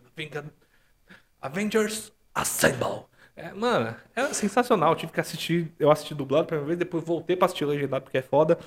Avengers 1.41 2.13
Assemble. 2.33 3.05
É, 3.35 3.51
mano, 3.53 3.95
é 4.15 4.33
sensacional. 4.33 4.91
Eu 4.91 4.95
tive 4.95 5.11
que 5.11 5.19
assistir. 5.19 5.73
Eu 5.79 5.91
assisti 5.91 6.13
dublado 6.13 6.43
a 6.43 6.47
primeira 6.47 6.67
vez, 6.67 6.79
depois 6.79 7.03
voltei 7.03 7.35
pra 7.35 7.45
assistir 7.45 7.65
legendado 7.65 8.03
porque 8.03 8.17
é 8.17 8.21
foda. 8.21 8.57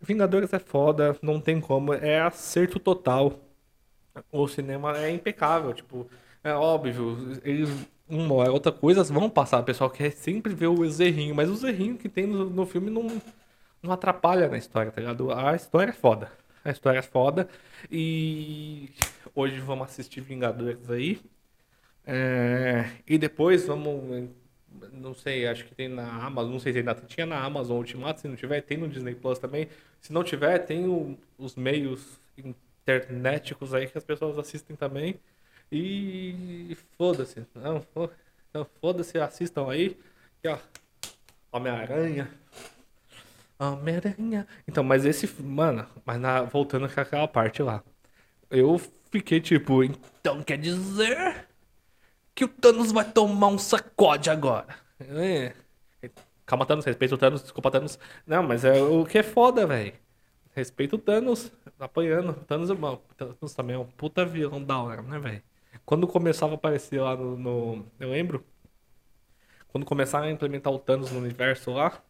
Vingadores 0.00 0.52
é 0.52 0.58
foda, 0.58 1.16
não 1.22 1.40
tem 1.40 1.60
como. 1.60 1.94
É 1.94 2.20
acerto 2.20 2.78
total. 2.80 3.40
O 4.32 4.48
cinema 4.48 4.96
é 4.98 5.10
impecável, 5.10 5.72
tipo, 5.74 6.10
é 6.42 6.52
óbvio, 6.52 7.38
eles, 7.44 7.70
uma 8.08 8.34
ou 8.34 8.50
outra 8.52 8.72
coisa 8.72 9.04
vão 9.04 9.30
passar, 9.30 9.60
o 9.60 9.64
pessoal 9.64 9.90
quer 9.90 10.10
sempre 10.12 10.54
ver 10.54 10.66
os 10.68 11.00
errinhos, 11.00 11.36
mas 11.36 11.48
os 11.50 11.62
errinhos 11.64 12.00
que 12.00 12.08
tem 12.08 12.26
no, 12.26 12.50
no 12.50 12.66
filme 12.66 12.90
não, 12.90 13.06
não 13.82 13.92
atrapalha 13.92 14.48
na 14.48 14.58
história, 14.58 14.90
tá 14.92 15.00
ligado? 15.00 15.32
A 15.32 15.54
história 15.54 15.90
é 15.90 15.94
foda, 15.94 16.32
a 16.64 16.70
história 16.70 16.98
é 16.98 17.02
foda, 17.02 17.48
e 17.90 18.90
hoje 19.34 19.60
vamos 19.60 19.86
assistir 19.88 20.20
Vingadores 20.20 20.90
aí, 20.90 21.20
é, 22.08 22.90
e 23.06 23.18
depois 23.18 23.66
vamos, 23.66 24.30
não 24.92 25.14
sei, 25.14 25.46
acho 25.46 25.64
que 25.66 25.74
tem 25.74 25.88
na 25.88 26.24
Amazon, 26.24 26.52
não 26.52 26.58
sei 26.60 26.72
se 26.72 26.78
ainda 26.78 26.94
tinha 26.94 27.26
na 27.26 27.38
Amazon 27.44 27.76
Ultimato, 27.78 28.20
se 28.20 28.28
não 28.28 28.34
tiver, 28.36 28.62
tem 28.62 28.78
no 28.78 28.88
Disney 28.88 29.14
Plus 29.14 29.38
também, 29.38 29.68
se 30.00 30.12
não 30.12 30.24
tiver, 30.24 30.58
tem 30.60 30.86
o- 30.88 31.18
os 31.36 31.54
meios 31.54 32.18
internéticos 32.36 33.74
aí 33.74 33.86
que 33.86 33.98
as 33.98 34.04
pessoas 34.04 34.38
assistem 34.38 34.74
também. 34.74 35.16
E 35.70 36.74
foda-se. 36.96 37.44
Não, 37.54 37.82
fo- 37.82 38.10
não, 38.54 38.66
foda-se, 38.80 39.18
assistam 39.18 39.68
aí. 39.70 39.98
Aqui, 40.38 40.48
ó. 40.48 40.58
Homem-Aranha. 41.52 42.30
Homem-Aranha. 43.58 44.46
Então, 44.66 44.82
mas 44.84 45.04
esse. 45.04 45.26
Mano, 45.42 45.86
mas 46.06 46.18
na, 46.20 46.42
voltando 46.42 46.88
com 46.88 47.00
aquela 47.00 47.28
parte 47.28 47.62
lá. 47.62 47.82
Eu 48.50 48.78
fiquei 49.10 49.40
tipo, 49.40 49.82
então 49.84 50.42
quer 50.42 50.56
dizer 50.58 51.47
que 52.38 52.44
o 52.44 52.48
Thanos 52.48 52.92
vai 52.92 53.04
tomar 53.10 53.48
um 53.48 53.58
sacode 53.58 54.30
agora. 54.30 54.68
É. 55.00 55.52
Calma, 56.46 56.64
Thanos, 56.64 56.84
respeita 56.84 57.16
o 57.16 57.18
Thanos, 57.18 57.42
desculpa, 57.42 57.68
Thanos. 57.68 57.98
Não, 58.24 58.44
mas 58.44 58.64
é 58.64 58.80
o 58.80 59.04
que 59.04 59.18
é 59.18 59.24
foda, 59.24 59.66
velho. 59.66 59.92
Respeita 60.54 60.94
o 60.94 60.98
Thanos, 61.00 61.50
apanhando. 61.80 62.34
Thanos, 62.46 62.70
é 62.70 62.74
bom. 62.74 63.02
Thanos 63.16 63.54
também 63.56 63.74
é 63.74 63.78
um 63.80 63.84
puta 63.84 64.24
vilão 64.24 64.62
da 64.62 64.78
hora, 64.80 65.02
né, 65.02 65.18
velho? 65.18 65.42
Quando 65.84 66.06
começava 66.06 66.52
a 66.52 66.54
aparecer 66.54 67.00
lá 67.00 67.16
no, 67.16 67.36
no- 67.36 67.86
Eu 67.98 68.10
lembro. 68.12 68.44
Quando 69.66 69.84
começaram 69.84 70.26
a 70.26 70.30
implementar 70.30 70.72
o 70.72 70.78
Thanos 70.78 71.10
no 71.10 71.18
universo 71.18 71.72
lá, 71.72 72.00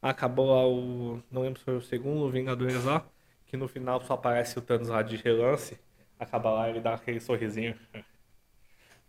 acabou 0.00 0.46
lá 0.46 0.66
o. 0.66 1.22
Não 1.30 1.42
lembro 1.42 1.58
se 1.58 1.64
foi 1.66 1.76
o 1.76 1.82
segundo 1.82 2.30
Vingadores 2.30 2.82
lá, 2.84 3.04
que 3.46 3.54
no 3.56 3.68
final 3.68 4.00
só 4.00 4.14
aparece 4.14 4.58
o 4.58 4.62
Thanos 4.62 4.88
lá 4.88 5.02
de 5.02 5.16
relance. 5.16 5.78
Acaba 6.18 6.50
lá 6.50 6.70
ele 6.70 6.80
dá 6.80 6.94
aquele 6.94 7.20
sorrisinho. 7.20 7.76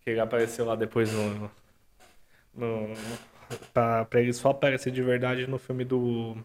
Que 0.05 0.19
apareceu 0.19 0.65
lá 0.65 0.75
depois 0.75 1.11
no. 1.11 1.51
no 2.53 2.93
pra, 3.73 4.05
pra 4.05 4.21
ele 4.21 4.33
só 4.33 4.49
aparecer 4.51 4.91
de 4.91 5.01
verdade 5.03 5.47
no 5.47 5.59
filme 5.59 5.83
do 5.85 6.35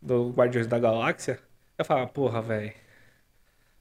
do 0.00 0.30
Guardiões 0.30 0.66
da 0.66 0.78
Galáxia, 0.78 1.40
eu 1.76 1.84
falava, 1.84 2.08
porra, 2.08 2.40
velho, 2.42 2.72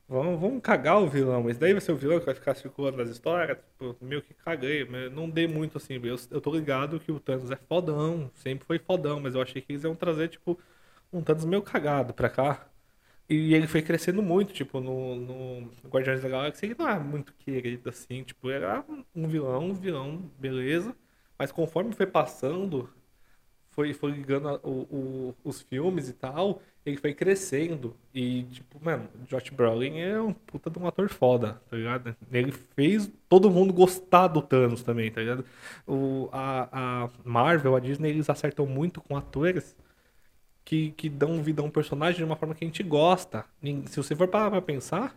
vamos, 0.07 0.39
vamos 0.39 0.61
cagar 0.61 1.01
o 1.01 1.07
vilão, 1.09 1.43
mas 1.43 1.57
daí 1.57 1.73
vai 1.73 1.81
ser 1.81 1.91
o 1.91 1.95
vilão 1.97 2.19
que 2.19 2.25
vai 2.25 2.35
ficar 2.35 2.55
circulando 2.55 2.97
nas 2.97 3.09
histórias, 3.09 3.57
tipo, 3.57 3.95
meio 4.01 4.21
que 4.21 4.33
caguei, 4.33 4.85
mas 4.85 5.11
não 5.11 5.29
dei 5.29 5.47
muito 5.47 5.77
assim, 5.77 5.95
eu, 6.03 6.15
eu 6.31 6.41
tô 6.41 6.51
ligado 6.51 6.99
que 6.99 7.11
o 7.11 7.19
Thanos 7.19 7.51
é 7.51 7.55
fodão, 7.55 8.31
sempre 8.35 8.65
foi 8.65 8.79
fodão, 8.79 9.19
mas 9.19 9.35
eu 9.35 9.41
achei 9.41 9.61
que 9.61 9.73
eles 9.73 9.83
iam 9.83 9.95
trazer, 9.95 10.29
tipo, 10.29 10.59
um 11.11 11.21
Thanos 11.21 11.45
meio 11.45 11.61
cagado 11.61 12.13
pra 12.13 12.29
cá. 12.29 12.67
E 13.29 13.53
ele 13.53 13.67
foi 13.67 13.81
crescendo 13.81 14.21
muito, 14.23 14.53
tipo, 14.53 14.79
no, 14.79 15.15
no 15.15 15.71
Guardiões 15.89 16.21
da 16.21 16.29
Galáxia, 16.29 16.65
ele 16.65 16.75
não 16.79 16.87
era 16.87 16.99
muito 16.99 17.33
querido 17.33 17.89
assim, 17.89 18.23
tipo, 18.23 18.49
era 18.49 18.85
um 19.13 19.27
vilão, 19.27 19.65
um 19.65 19.73
vilão, 19.73 20.31
beleza, 20.39 20.95
mas 21.37 21.51
conforme 21.51 21.93
foi 21.93 22.07
passando, 22.07 22.89
foi, 23.71 23.93
foi 23.93 24.11
ligando 24.11 24.49
a- 24.49 24.59
o, 24.63 25.29
o- 25.31 25.35
os 25.43 25.61
filmes 25.61 26.09
e 26.09 26.13
tal, 26.13 26.61
ele 26.85 26.97
foi 26.97 27.13
crescendo. 27.13 27.95
E, 28.13 28.43
tipo, 28.45 28.83
mano, 28.83 29.09
Josh 29.27 29.49
Brolin 29.51 29.99
é 29.99 30.21
um 30.21 30.33
puta 30.33 30.69
de 30.69 30.79
um 30.79 30.87
ator 30.87 31.09
foda, 31.09 31.61
tá 31.69 31.77
ligado? 31.77 32.15
Ele 32.31 32.51
fez 32.51 33.11
todo 33.29 33.51
mundo 33.51 33.73
gostar 33.73 34.27
do 34.29 34.41
Thanos 34.41 34.83
também, 34.83 35.11
tá 35.11 35.21
ligado? 35.21 35.45
O, 35.87 36.29
a, 36.31 37.05
a 37.05 37.09
Marvel, 37.25 37.75
a 37.75 37.79
Disney, 37.79 38.09
eles 38.11 38.29
acertam 38.29 38.65
muito 38.65 39.01
com 39.01 39.17
atores 39.17 39.75
que, 40.67 40.91
que 40.91 41.09
dão 41.09 41.41
vida 41.41 41.61
a 41.61 41.65
um 41.65 41.69
personagem 41.69 42.17
de 42.17 42.25
uma 42.25 42.35
forma 42.35 42.53
que 42.53 42.65
a 42.65 42.67
gente 42.67 42.83
gosta. 42.83 43.45
Se 43.85 43.95
você 43.95 44.13
for 44.13 44.27
parar 44.27 44.51
pra 44.51 44.61
pensar, 44.61 45.15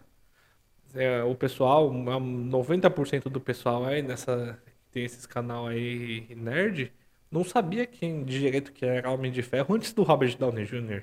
é, 0.95 1.25
o 1.25 1.35
pessoal, 1.35 1.91
90% 1.91 3.25
do 3.25 3.41
pessoal 3.41 3.85
aí 3.85 4.01
nessa 4.01 4.63
tem 4.93 5.05
esses 5.05 5.27
canal 5.27 5.67
aí 5.67 6.27
nerd, 6.37 6.93
não 7.31 7.45
sabia 7.45 7.87
quem 7.87 8.25
de 8.25 8.39
direito 8.41 8.73
que 8.73 8.85
era 8.87 9.11
Homem 9.11 9.33
de 9.33 9.43
Ferro 9.43 9.75
antes 9.75 9.93
do 9.93 10.05
Robert 10.05 10.37
Downey 10.39 10.65
Jr. 10.67 11.03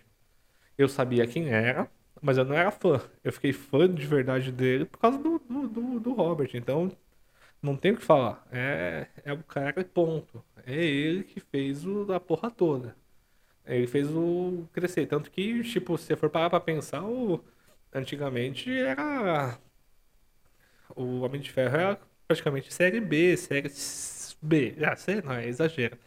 Eu 0.77 0.87
sabia 0.87 1.27
quem 1.27 1.49
era, 1.49 1.89
mas 2.21 2.37
eu 2.37 2.45
não 2.45 2.55
era 2.55 2.71
fã. 2.71 3.01
Eu 3.23 3.33
fiquei 3.33 3.53
fã 3.53 3.93
de 3.93 4.05
verdade 4.07 4.51
dele 4.51 4.85
por 4.85 4.99
causa 4.99 5.17
do, 5.17 5.39
do, 5.39 5.67
do, 5.67 5.99
do 5.99 6.13
Robert. 6.13 6.51
Então, 6.53 6.91
não 7.61 7.75
tem 7.75 7.91
o 7.91 7.97
que 7.97 8.03
falar. 8.03 8.47
É, 8.51 9.07
é 9.25 9.33
o 9.33 9.43
cara 9.43 9.83
ponto. 9.83 10.43
É 10.65 10.75
ele 10.75 11.23
que 11.23 11.39
fez 11.41 11.85
o, 11.85 12.13
a 12.13 12.19
porra 12.19 12.49
toda. 12.51 12.95
Ele 13.67 13.87
fez 13.87 14.09
o 14.11 14.67
crescer. 14.73 15.07
Tanto 15.07 15.31
que, 15.31 15.63
tipo, 15.63 15.97
se 15.97 16.05
você 16.07 16.15
for 16.15 16.29
parar 16.29 16.49
pra 16.49 16.59
pensar, 16.59 17.03
o, 17.05 17.43
antigamente 17.93 18.71
era. 18.71 19.59
O 20.95 21.19
Homem 21.21 21.41
de 21.41 21.51
Ferro 21.51 21.75
era 21.77 21.99
praticamente 22.27 22.73
série 22.73 22.99
B, 23.01 23.35
série 23.37 23.69
B. 24.41 24.75
Ah, 24.85 24.95
série 24.95 25.21
não, 25.21 25.33
é 25.33 25.47
exagero. 25.47 25.97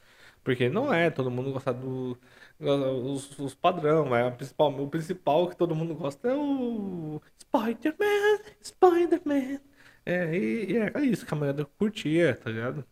Porque 0.43 0.69
não 0.69 0.93
é, 0.93 1.11
todo 1.11 1.31
mundo 1.31 1.53
gosta 1.53 1.73
do. 1.73 2.19
Os, 2.59 3.39
os 3.39 3.55
padrão, 3.55 4.15
é 4.15 4.27
o 4.27 4.33
principal, 4.37 4.71
o 4.81 4.89
principal 4.91 5.49
que 5.49 5.57
todo 5.57 5.75
mundo 5.75 5.95
gosta 5.95 6.29
é 6.29 6.35
o 6.35 7.21
Spider-Man, 7.43 8.39
Spider-Man. 8.63 9.61
É, 10.05 10.35
e, 10.37 10.73
e 10.73 10.77
era 10.77 11.05
isso 11.05 11.27
que 11.27 11.33
a 11.35 11.37
maioria 11.37 11.65
curtia, 11.79 12.37
tá 12.37 12.51
ligado? 12.51 12.87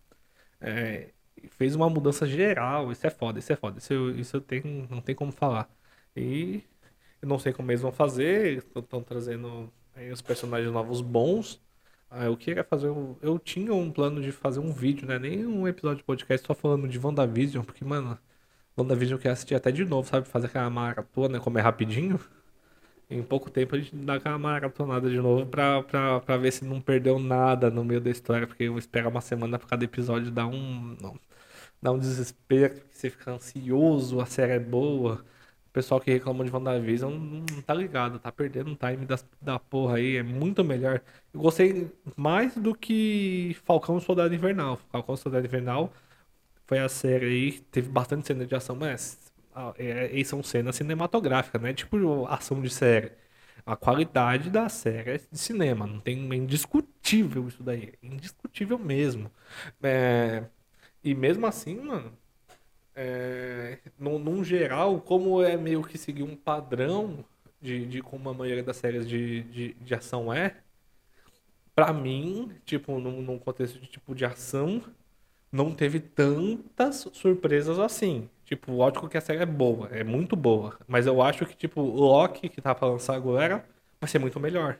É, 0.61 1.13
fez 1.51 1.75
uma 1.75 1.89
mudança 1.91 2.27
geral, 2.27 2.91
isso 2.93 3.07
é 3.07 3.11
foda, 3.11 3.39
isso 3.39 3.53
é 3.53 3.57
foda, 3.57 3.79
isso, 3.79 3.93
eu- 3.93 4.11
isso 4.19 4.37
eu 4.37 4.41
tenho, 4.41 4.87
não 4.91 5.01
tem 5.01 5.15
como 5.15 5.33
falar. 5.33 5.69
E 6.17 6.63
eu 7.23 7.29
não 7.29 7.39
sei 7.39 7.53
como 7.53 7.71
eles 7.71 7.83
vão 7.83 7.93
fazer, 7.93 8.65
estão 8.77 9.03
trazendo 9.03 9.73
os 10.13 10.23
personagens 10.23 10.73
novos 10.73 11.01
bons. 11.01 11.61
Ah, 12.11 12.25
eu 12.27 12.37
queria 12.37 12.65
fazer 12.65 12.89
um, 12.91 13.17
eu 13.23 13.39
tinha 13.39 13.75
um 13.75 13.91
plano 13.91 14.21
de 14.23 14.33
fazer 14.33 14.61
um 14.61 14.73
vídeo, 14.73 15.07
né? 15.07 15.19
Nem 15.19 15.47
um 15.47 15.69
episódio 15.69 15.99
de 15.99 16.05
podcast 16.05 16.47
só 16.47 16.55
falando 16.55 16.89
de 16.89 16.99
WandaVision, 16.99 17.65
porque, 17.65 17.85
mano, 17.85 18.19
WandaVision 18.77 19.21
eu 19.25 19.33
assistir 19.33 19.55
até 19.57 19.73
de 19.73 19.85
novo, 19.85 20.09
sabe? 20.09 20.29
Fazer 20.29 20.47
aquela 20.49 20.71
maratona, 20.71 21.41
como 21.41 21.59
é 21.59 21.63
rapidinho. 21.63 22.21
Em 23.11 23.23
pouco 23.23 23.51
tempo 23.51 23.75
a 23.75 23.79
gente 23.79 23.95
dá 23.97 24.15
aquela 24.15 24.39
maratonada 24.39 25.09
de 25.09 25.17
novo 25.19 25.47
pra, 25.47 25.83
pra, 25.83 26.21
pra 26.21 26.37
ver 26.37 26.53
se 26.53 26.65
não 26.65 26.81
perdeu 26.81 27.19
nada 27.19 27.71
no 27.71 27.83
meio 27.85 28.01
da 28.01 28.11
história, 28.11 28.47
porque 28.47 28.65
eu 28.65 28.77
espero 28.79 29.09
uma 29.09 29.21
semana 29.23 29.59
pra 29.59 29.67
cada 29.69 29.85
episódio 29.85 30.31
dar 30.31 30.47
um, 30.47 30.95
não, 31.01 31.19
dá 31.81 31.93
um 31.93 31.99
desespero, 31.99 32.83
você 32.91 33.11
fica 33.11 33.33
ansioso, 33.33 34.21
a 34.21 34.27
série 34.27 34.53
é 34.53 34.59
boa. 34.59 35.25
O 35.69 35.71
pessoal 35.73 36.01
que 36.01 36.11
reclama 36.11 36.45
de 36.45 36.51
WandaVision 36.51 37.13
não 37.13 37.45
não 37.53 37.63
tá 37.63 37.75
ligado, 37.75 38.19
tá 38.19 38.33
perdendo 38.33 38.73
o 38.73 38.77
time 38.77 39.07
das, 39.07 39.25
da 39.41 39.59
porra 39.59 39.97
aí, 39.97 40.17
é 40.17 40.23
muito 40.23 40.65
melhor. 40.65 41.03
Eu 41.33 41.41
gostei 41.41 41.91
mais 42.17 42.57
do 42.57 42.75
que 42.75 43.57
Falcão 43.65 44.01
Soldado 44.01 44.35
Invernal. 44.35 44.79
Falcão 44.91 45.17
Soldado 45.17 45.47
Invernal 45.47 45.93
foi 46.67 46.79
a 46.81 46.89
série 46.89 47.27
aí, 47.27 47.53
que 47.53 47.61
teve 47.63 47.89
bastante 47.91 48.27
cena 48.27 48.47
de 48.47 48.55
ação, 48.55 48.77
mas 48.77 49.33
ah, 49.55 49.75
é, 49.79 50.21
é, 50.21 50.25
são 50.25 50.43
cenas 50.43 50.77
cinematográficas, 50.77 51.61
né? 51.61 51.73
Tipo 51.75 52.27
ação 52.27 52.61
de 52.63 52.71
série. 52.71 53.13
A 53.67 53.77
qualidade 53.77 54.51
da 54.51 54.69
série 54.69 55.11
é 55.13 55.19
de 55.19 55.39
cinema, 55.39 55.87
não 55.87 56.01
tem 56.01 56.31
é 56.33 56.37
indiscutível 56.37 57.49
isso 57.49 57.63
daí, 57.63 57.95
é 58.03 58.07
indiscutível 58.07 58.79
mesmo. 58.79 59.31
É, 59.83 60.45
e 61.03 61.15
mesmo 61.15 61.47
assim, 61.47 61.77
mano, 61.81 62.13
é, 62.95 63.79
no, 63.99 64.19
num 64.19 64.43
geral, 64.45 65.01
como 65.01 65.43
é 65.43 65.57
meio 65.57 65.83
que 65.83 65.97
seguir 65.99 66.23
um 66.23 66.37
padrão 66.37 67.25
de, 67.61 67.87
de 67.87 68.03
como 68.03 68.29
a 68.29 68.35
maioria 68.35 68.63
das 68.63 68.77
séries 68.77 69.09
de, 69.09 69.43
de, 69.45 69.75
de 69.75 69.95
ação 69.95 70.33
é, 70.33 70.57
pra 71.75 71.93
mim, 71.93 72.53
tipo, 72.65 72.99
num, 72.99 73.23
num 73.23 73.39
contexto 73.39 73.79
de 73.79 73.87
tipo 73.87 74.15
de 74.15 74.25
ação, 74.25 74.83
não 75.53 75.73
teve 75.75 76.01
tantas 76.01 77.09
surpresas 77.13 77.79
assim. 77.79 78.29
Tipo, 78.45 78.73
lógico 78.73 79.09
que 79.09 79.17
a 79.19 79.21
série 79.21 79.43
é 79.43 79.47
boa, 79.47 79.89
é 79.91 80.03
muito 80.03 80.35
boa. 80.35 80.79
Mas 80.89 81.07
eu 81.07 81.23
acho 81.23 81.47
que, 81.47 81.57
tipo, 81.57 81.81
o 81.81 82.01
Loki, 82.01 82.49
que 82.49 82.61
tá 82.61 82.75
pra 82.75 82.89
lançar 82.89 83.15
agora, 83.15 83.65
vai 84.01 84.09
ser 84.09 84.19
muito 84.19 84.41
melhor. 84.41 84.79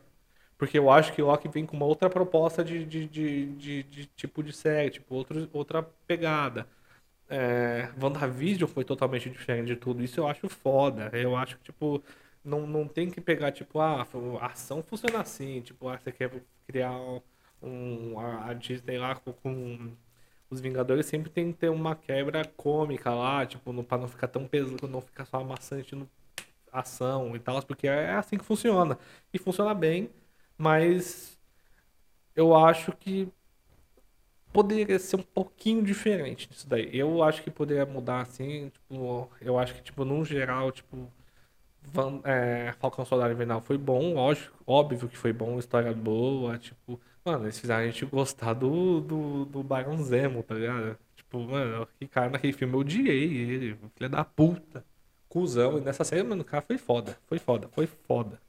Porque 0.59 0.79
eu 0.79 0.91
acho 0.91 1.13
que 1.15 1.23
o 1.23 1.27
Loki 1.27 1.49
vem 1.49 1.65
com 1.67 1.77
uma 1.77 1.87
outra 1.87 2.11
proposta 2.11 2.65
de, 2.65 2.85
de, 2.85 3.07
de, 3.07 3.47
de, 3.55 3.83
de 3.85 4.07
tipo 4.09 4.43
de 4.43 4.53
série, 4.53 4.91
tipo, 4.91 5.15
outro, 5.15 5.49
outra 5.53 5.83
pegada. 6.07 6.69
É, 7.29 7.91
WandaVision 8.03 8.69
foi 8.69 8.85
totalmente 8.85 9.31
diferente 9.31 9.69
de 9.69 9.77
tudo. 9.77 10.03
Isso 10.03 10.21
eu 10.21 10.29
acho 10.29 10.49
foda. 10.49 11.11
Eu 11.15 11.37
acho 11.37 11.59
que, 11.59 11.65
tipo, 11.65 12.03
não, 12.45 12.67
não 12.67 12.89
tem 12.89 13.11
que 13.11 13.21
pegar, 13.21 13.53
tipo, 13.53 13.81
ah, 13.81 14.07
a 14.41 14.47
ação 14.47 14.83
funciona 14.83 15.21
assim. 15.21 15.61
Tipo, 15.63 15.89
ah, 15.89 15.99
você 15.99 16.13
quer 16.13 16.31
criar 16.67 16.93
um, 17.63 18.19
a 18.19 18.53
Disney 18.55 18.99
lá 18.99 19.15
com, 19.17 19.33
com 19.33 19.97
os 20.51 20.61
Vingadores 20.61 21.07
sempre 21.07 21.31
tem 21.31 21.53
que 21.53 21.59
ter 21.59 21.69
uma 21.69 21.95
quebra 21.95 22.45
cômica 22.57 23.15
lá, 23.15 23.45
tipo, 23.47 23.73
no, 23.73 23.85
pra 23.85 23.99
não 23.99 24.09
ficar 24.09 24.29
tão 24.29 24.47
pesado, 24.47 24.89
não 24.89 25.01
ficar 25.01 25.25
só 25.27 25.39
amassante 25.41 25.95
no 25.95 26.09
ação 26.73 27.35
e 27.37 27.39
tal, 27.41 27.63
porque 27.63 27.87
é 27.89 28.15
assim 28.15 28.39
que 28.39 28.45
funciona. 28.45 28.99
E 29.33 29.39
funciona 29.39 29.75
bem, 29.75 30.11
mas 30.59 31.39
eu 32.37 32.55
acho 32.57 32.93
que 32.93 33.33
poderia 34.53 34.99
ser 34.99 35.17
um 35.17 35.23
pouquinho 35.23 35.83
diferente 35.83 36.49
disso 36.49 36.69
daí. 36.69 36.89
Eu 36.97 37.23
acho 37.23 37.43
que 37.43 37.51
poderia 37.51 37.87
mudar 37.87 38.23
assim, 38.23 38.71
tipo, 38.71 39.31
eu 39.41 39.59
acho 39.59 39.75
que, 39.75 39.83
tipo, 39.83 40.05
no 40.05 40.25
geral, 40.25 40.73
tipo, 40.73 41.11
Van, 41.83 42.21
é, 42.25 42.73
Falcão 42.81 43.05
Soldado 43.05 43.33
Invernal 43.33 43.61
foi 43.63 43.79
bom, 43.79 44.15
lógico, 44.15 44.57
óbvio 44.67 45.09
que 45.09 45.17
foi 45.17 45.33
bom, 45.33 45.59
história 45.59 45.93
boa, 45.95 46.59
tipo, 46.59 47.01
mano, 47.25 47.45
eles 47.47 47.59
fizeram 47.59 47.83
a 47.83 47.87
gente 47.87 48.05
gostar 48.07 48.55
do, 48.55 49.01
do, 49.01 49.45
do 49.47 49.63
Barão 49.63 50.03
Zemo, 50.03 50.43
tá 50.43 50.55
ligado? 50.55 50.99
Tipo, 51.17 51.41
mano, 51.41 51.89
que 51.99 52.07
cara 52.09 52.31
naquele 52.31 52.53
filme 52.53 52.75
eu 52.75 52.81
odiei 52.81 53.25
ele, 53.35 53.79
filho 53.97 54.11
da 54.11 54.25
puta, 54.25 54.85
cuzão, 55.29 55.79
e 55.79 55.81
nessa 55.81 56.05
série, 56.05 56.23
mano, 56.23 56.43
o 56.43 56.45
cara 56.45 56.63
foi 56.63 56.79
foda, 56.79 57.19
foi 57.27 57.39
foda, 57.39 57.69
foi 57.69 57.87
foda. 57.87 58.41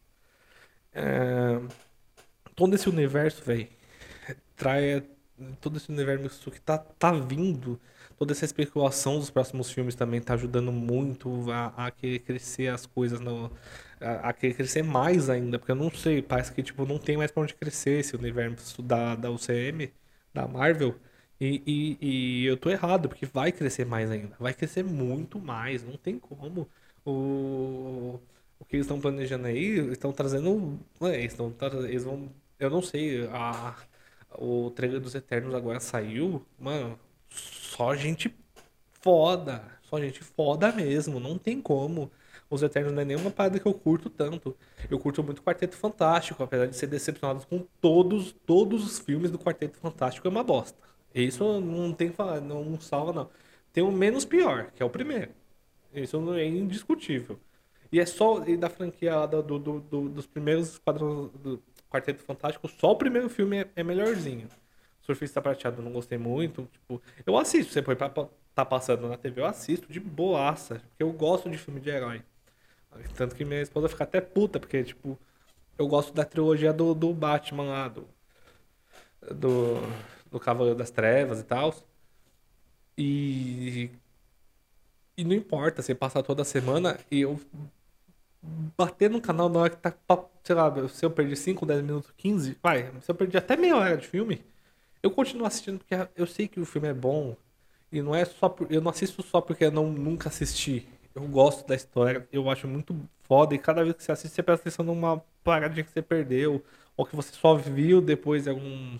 É, 0.94 1.60
todo 2.60 2.76
esse 2.76 2.90
universo, 2.90 3.44
velho, 3.44 3.68
trai 4.56 5.04
todo 5.62 5.78
esse 5.78 5.90
universo 5.90 6.52
que 6.52 6.60
tá, 6.60 6.78
tá 6.78 7.12
vindo, 7.14 7.80
toda 8.18 8.34
essa 8.34 8.44
especulação 8.46 9.18
dos 9.20 9.30
próximos 9.30 9.72
filmes 9.72 9.96
também 9.96 10.22
tá 10.22 10.34
ajudando 10.34 10.72
muito 10.72 11.50
a, 11.52 11.88
a 11.88 11.92
querer 11.92 12.20
crescer 12.20 12.68
as 12.68 12.86
coisas, 12.86 13.20
no, 13.22 13.52
a, 14.02 14.30
a, 14.30 14.34
querer 14.34 14.56
crescer 14.56 14.84
mais 14.84 15.30
ainda, 15.30 15.58
porque 15.58 15.72
eu 15.72 15.76
não 15.76 15.90
sei, 15.92 16.22
parece 16.22 16.52
que 16.54 16.62
tipo, 16.62 16.86
não 16.86 17.00
tem 17.00 17.18
mais 17.18 17.32
pra 17.32 17.44
onde 17.44 17.56
crescer 17.56 18.00
esse 18.00 18.16
universo 18.16 18.82
da, 18.82 19.16
da 19.16 19.32
UCM, 19.32 19.92
da 20.34 20.48
Marvel. 20.48 20.96
E, 21.40 21.64
e, 22.02 22.44
e 22.44 22.46
eu 22.46 22.58
tô 22.58 22.70
errado, 22.70 23.08
porque 23.08 23.26
vai 23.26 23.52
crescer 23.52 23.86
mais 23.86 24.12
ainda. 24.12 24.36
Vai 24.40 24.54
crescer 24.54 24.84
muito 24.84 25.40
mais, 25.40 25.84
não 25.84 25.96
tem 25.98 26.20
como. 26.20 26.70
O, 27.06 28.20
o 28.60 28.66
que 28.66 28.76
eles 28.76 28.86
estão 28.86 29.00
planejando 29.00 29.48
aí, 29.48 29.92
estão 29.92 30.12
trazendo. 30.12 30.80
Eles, 31.02 31.32
estão, 31.34 31.54
eles 31.88 32.04
vão. 32.04 32.30
Eu 32.60 32.70
não 32.70 32.82
sei, 32.82 33.26
a, 33.28 33.76
o 34.38 34.70
trailer 34.72 35.00
dos 35.00 35.16
Eternos 35.16 35.54
agora 35.56 35.80
saiu, 35.80 36.46
mano, 36.60 37.00
só 37.30 37.96
gente 37.96 38.36
foda. 39.02 39.64
Só 39.84 40.00
gente 40.00 40.24
foda 40.24 40.72
mesmo. 40.72 41.20
Não 41.20 41.38
tem 41.38 41.62
como. 41.62 42.12
Os 42.50 42.64
Eternos 42.64 42.94
não 42.94 43.02
é 43.02 43.06
nenhuma 43.06 43.32
parada 43.32 43.60
que 43.60 43.66
eu 43.68 43.74
curto 43.74 44.10
tanto. 44.10 44.56
Eu 44.90 45.00
curto 45.00 45.24
muito 45.24 45.42
Quarteto 45.44 45.76
Fantástico, 45.78 46.44
apesar 46.44 46.68
de 46.68 46.76
ser 46.76 46.88
decepcionado 46.88 47.46
com 47.48 47.66
todos, 47.82 48.34
todos 48.46 48.84
os 48.84 49.00
filmes 49.00 49.32
do 49.32 49.40
Quarteto 49.40 49.78
Fantástico, 49.80 50.28
é 50.28 50.32
uma 50.32 50.44
bosta. 50.44 50.78
Isso 51.14 51.60
não 51.62 51.94
tem 51.94 52.12
falar, 52.12 52.42
não 52.42 52.80
salva, 52.80 53.14
não. 53.14 53.30
Tem 53.74 53.84
o 53.84 53.92
menos 53.92 54.26
pior, 54.26 54.72
que 54.72 54.82
é 54.82 54.86
o 54.86 54.90
primeiro. 54.90 55.32
Isso 55.94 56.18
é 56.34 56.46
indiscutível. 56.46 57.40
E 57.92 58.00
é 58.00 58.06
só 58.06 58.44
e 58.48 58.58
da 58.58 58.70
franquia 58.70 59.26
do, 59.28 59.42
do, 59.44 59.80
do, 59.80 60.10
dos 60.10 60.28
primeiros 60.28 60.80
do 61.44 61.62
Quarteto 61.90 62.24
Fantástico, 62.24 62.68
só 62.68 62.92
o 62.92 62.96
primeiro 62.96 63.30
filme 63.30 63.62
é, 63.62 63.68
é 63.78 63.84
melhorzinho. 63.84 64.48
Surfista 65.02 65.42
Prateado 65.42 65.82
não 65.82 65.92
gostei 65.92 66.18
muito. 66.18 66.70
Tipo, 66.72 67.02
eu 67.26 67.38
assisto, 67.38 67.82
foi 67.84 67.96
pra 67.96 68.10
tá 68.54 68.66
passando 68.66 69.08
na 69.08 69.18
TV, 69.18 69.42
eu 69.42 69.46
assisto 69.46 69.92
de 69.92 70.00
boaça, 70.00 70.76
porque 70.90 71.04
eu 71.04 71.12
gosto 71.12 71.50
de 71.50 71.58
filme 71.58 71.80
de 71.80 71.90
herói. 71.90 72.22
Tanto 73.16 73.36
que 73.36 73.46
minha 73.46 73.62
esposa 73.62 73.88
fica 73.88 74.04
até 74.04 74.20
puta, 74.20 74.60
porque, 74.60 74.84
tipo, 74.84 75.18
eu 75.78 75.88
gosto 75.88 76.14
da 76.14 76.26
trilogia 76.26 76.74
do, 76.74 76.94
do 76.94 77.14
Batman 77.14 77.64
lá, 77.64 77.88
do, 77.88 78.08
do, 79.34 79.76
do 80.30 80.40
Cavaleiro 80.40 80.78
das 80.78 80.92
Trevas 80.92 81.40
e 81.40 81.44
tal. 81.44 81.74
E, 82.98 83.90
e 85.16 85.24
não 85.24 85.34
importa, 85.34 85.82
você 85.82 85.96
passa 85.96 86.22
toda 86.22 86.44
semana 86.44 87.00
e 87.10 87.22
eu 87.22 87.40
bater 88.42 89.10
no 89.10 89.22
canal 89.22 89.50
na 89.50 89.60
hora 89.60 89.70
que 89.70 89.78
tá, 89.78 89.94
sei 90.44 90.56
lá, 90.56 90.88
se 90.90 91.06
eu 91.06 91.12
perdi 91.12 91.36
5, 91.36 91.66
10 91.66 91.82
minutos, 91.84 92.12
15, 92.18 92.58
vai, 92.62 92.92
se 93.02 93.12
eu 93.12 93.16
perdi 93.16 93.38
até 93.38 93.56
meia 93.58 93.76
hora 93.78 93.98
de 93.98 94.08
filme, 94.08 94.44
eu 95.04 95.12
continuo 95.12 95.46
assistindo 95.48 95.80
porque 95.80 95.96
eu 96.16 96.28
sei 96.28 96.48
que 96.48 96.60
o 96.60 96.66
filme 96.66 96.88
é 96.90 96.94
bom 96.94 97.36
e 97.92 98.02
não 98.02 98.16
é 98.16 98.26
só 98.26 98.50
por, 98.50 98.72
eu 98.72 98.82
não 98.82 98.92
assisto 98.92 99.24
só 99.24 99.42
porque 99.42 99.66
eu 99.66 99.72
não 99.72 99.92
nunca 99.92 100.30
assisti. 100.30 100.88
Eu 101.16 101.28
gosto 101.28 101.68
da 101.68 101.76
história, 101.76 102.28
eu 102.32 102.50
acho 102.50 102.68
muito 102.68 102.96
foda 103.24 103.56
e 103.56 103.60
cada 103.60 103.84
vez 103.84 103.96
que 103.96 104.04
você 104.04 104.12
assiste 104.12 104.34
você 104.36 104.44
presta 104.44 104.70
atenção 104.70 104.86
numa 104.86 105.20
paradinha 105.44 105.84
que 105.84 105.92
você 105.92 106.02
perdeu 106.02 106.64
ou 106.96 107.06
que 107.06 107.16
você 107.16 107.32
só 107.34 107.56
viu 107.56 108.02
depois 108.02 108.48
em 108.48 108.52
algum 108.52 109.00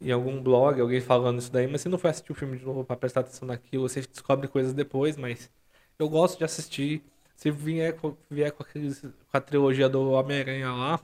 em 0.00 0.10
algum 0.10 0.42
blog, 0.42 0.80
alguém 0.80 1.00
falando 1.00 1.38
isso 1.38 1.52
daí, 1.52 1.66
mas 1.66 1.80
você 1.82 1.88
não 1.88 1.98
foi 1.98 2.10
assistir 2.10 2.32
o 2.32 2.34
filme 2.34 2.58
de 2.58 2.64
novo 2.64 2.84
para 2.84 2.96
prestar 2.96 3.20
atenção 3.20 3.46
naquilo, 3.46 3.88
você 3.88 4.00
descobre 4.02 4.48
coisas 4.48 4.74
depois, 4.74 5.16
mas 5.16 5.50
eu 5.98 6.08
gosto 6.08 6.38
de 6.38 6.44
assistir. 6.44 7.02
Se 7.42 7.50
vier, 7.50 7.96
vier 8.30 8.52
com, 8.52 8.62
aqueles, 8.62 9.00
com 9.00 9.36
a 9.36 9.40
trilogia 9.40 9.88
do 9.88 10.12
Homem-Aranha 10.12 10.70
lá, 10.70 11.00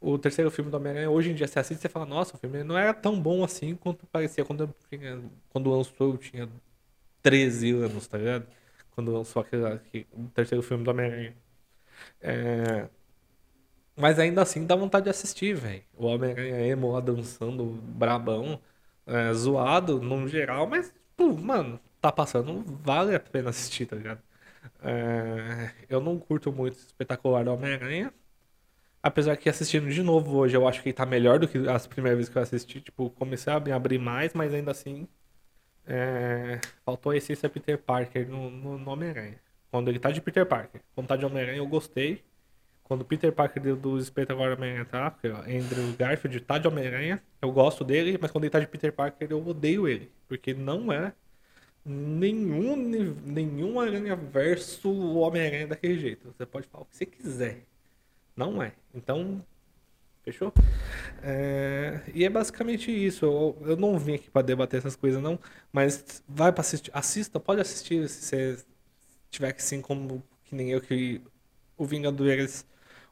o 0.00 0.16
terceiro 0.16 0.48
filme 0.48 0.70
do 0.70 0.76
Homem-Aranha, 0.76 1.10
hoje 1.10 1.32
em 1.32 1.34
dia 1.34 1.48
você 1.48 1.58
assiste 1.58 1.84
e 1.84 1.88
fala, 1.88 2.06
nossa, 2.06 2.36
o 2.36 2.38
filme 2.38 2.62
não 2.62 2.78
era 2.78 2.94
tão 2.94 3.20
bom 3.20 3.42
assim 3.42 3.74
quanto 3.74 4.06
parecia 4.06 4.44
quando, 4.44 4.72
eu, 4.92 5.24
quando 5.50 5.70
lançou, 5.70 6.12
eu 6.12 6.18
tinha 6.18 6.48
13 7.20 7.72
anos, 7.72 8.06
tá 8.06 8.16
ligado? 8.16 8.46
Quando 8.92 9.12
lançou 9.12 9.42
aquele, 9.42 9.66
aquele 9.66 10.06
o 10.12 10.28
terceiro 10.28 10.62
filme 10.62 10.84
do 10.84 10.90
Homem-Aranha. 10.92 11.34
É... 12.20 12.88
Mas 13.96 14.20
ainda 14.20 14.42
assim 14.42 14.64
dá 14.64 14.76
vontade 14.76 15.04
de 15.04 15.10
assistir, 15.10 15.54
velho. 15.56 15.82
O 15.96 16.06
Homem-Aranha 16.06 16.60
emo 16.68 16.92
lá 16.92 17.00
dançando 17.00 17.64
brabão, 17.82 18.60
é, 19.04 19.32
zoado 19.34 20.00
no 20.00 20.28
geral, 20.28 20.64
mas, 20.68 20.94
pô, 21.16 21.32
mano, 21.32 21.80
tá 22.00 22.12
passando, 22.12 22.62
vale 22.84 23.16
a 23.16 23.20
pena 23.20 23.50
assistir, 23.50 23.86
tá 23.86 23.96
ligado? 23.96 24.22
É... 24.82 25.72
Eu 25.88 26.00
não 26.00 26.18
curto 26.18 26.52
muito 26.52 26.78
espetacular 26.78 27.44
do 27.44 27.52
Homem-Aranha, 27.52 28.12
Apesar 29.02 29.36
que 29.36 29.48
assistindo 29.48 29.90
de 29.90 30.02
novo 30.02 30.36
hoje, 30.36 30.56
eu 30.56 30.66
acho 30.68 30.80
que 30.80 30.88
ele 30.90 30.94
tá 30.94 31.04
melhor 31.04 31.38
do 31.40 31.48
que 31.48 31.58
as 31.68 31.86
primeiras 31.88 32.18
vezes 32.18 32.32
que 32.32 32.38
eu 32.38 32.42
assisti. 32.42 32.80
Tipo, 32.80 33.10
comecei 33.10 33.52
a 33.52 33.58
me 33.58 33.72
abrir 33.72 33.98
mais, 33.98 34.32
mas 34.32 34.54
ainda 34.54 34.70
assim. 34.70 35.08
É... 35.86 36.60
Faltou 36.84 37.12
a 37.12 37.16
essência 37.16 37.48
Peter 37.48 37.76
Parker 37.78 38.28
no, 38.28 38.50
no, 38.50 38.78
no 38.78 38.90
Homem-Aranha. 38.92 39.40
Quando 39.70 39.88
ele 39.88 39.98
tá 39.98 40.10
de 40.12 40.20
Peter 40.20 40.46
Parker. 40.46 40.82
Quando 40.94 41.08
tá 41.08 41.16
de 41.16 41.26
Homem-Aranha, 41.26 41.58
eu 41.58 41.66
gostei. 41.66 42.22
Quando 42.84 43.02
o 43.02 43.04
Peter 43.04 43.32
Parker 43.32 43.62
do, 43.62 43.76
do 43.76 43.98
Espetacular 43.98 44.52
Homem-Aranha 44.52 44.84
tá, 44.84 45.10
porque 45.10 45.26
Andrew 45.28 45.92
Garfield 45.98 46.40
tá 46.40 46.58
de 46.58 46.68
Homem-Aranha, 46.68 47.22
eu 47.40 47.50
gosto 47.50 47.84
dele, 47.84 48.18
mas 48.20 48.30
quando 48.30 48.44
ele 48.44 48.50
tá 48.50 48.60
de 48.60 48.66
Peter 48.68 48.92
Parker, 48.92 49.28
eu 49.30 49.44
odeio 49.46 49.88
ele. 49.88 50.12
Porque 50.28 50.54
não 50.54 50.92
é 50.92 51.12
nenhum, 51.84 52.76
nenhum 53.24 53.80
Aranha 53.80 54.16
verso 54.16 54.90
Homem-Aranha 55.18 55.66
daquele 55.66 55.98
jeito. 55.98 56.32
Você 56.36 56.46
pode 56.46 56.66
falar 56.68 56.84
o 56.84 56.86
que 56.86 56.96
você 56.96 57.06
quiser. 57.06 57.64
Não 58.36 58.62
é. 58.62 58.72
Então, 58.94 59.44
fechou? 60.22 60.52
É, 61.22 62.00
e 62.14 62.24
é 62.24 62.30
basicamente 62.30 62.90
isso. 62.90 63.24
Eu, 63.24 63.56
eu 63.62 63.76
não 63.76 63.98
vim 63.98 64.14
aqui 64.14 64.30
para 64.30 64.42
debater 64.42 64.78
essas 64.78 64.96
coisas, 64.96 65.22
não. 65.22 65.38
Mas 65.72 66.22
vai 66.28 66.52
para 66.52 66.60
assistir. 66.60 66.90
Assista, 66.94 67.38
pode 67.40 67.60
assistir 67.60 68.08
se 68.08 68.22
você 68.22 68.64
tiver 69.30 69.52
que 69.52 69.62
sim, 69.62 69.80
como 69.80 70.22
que 70.44 70.54
nem 70.54 70.70
eu, 70.70 70.80
que 70.80 71.20
o 71.76 71.84
Vingadores, 71.84 72.66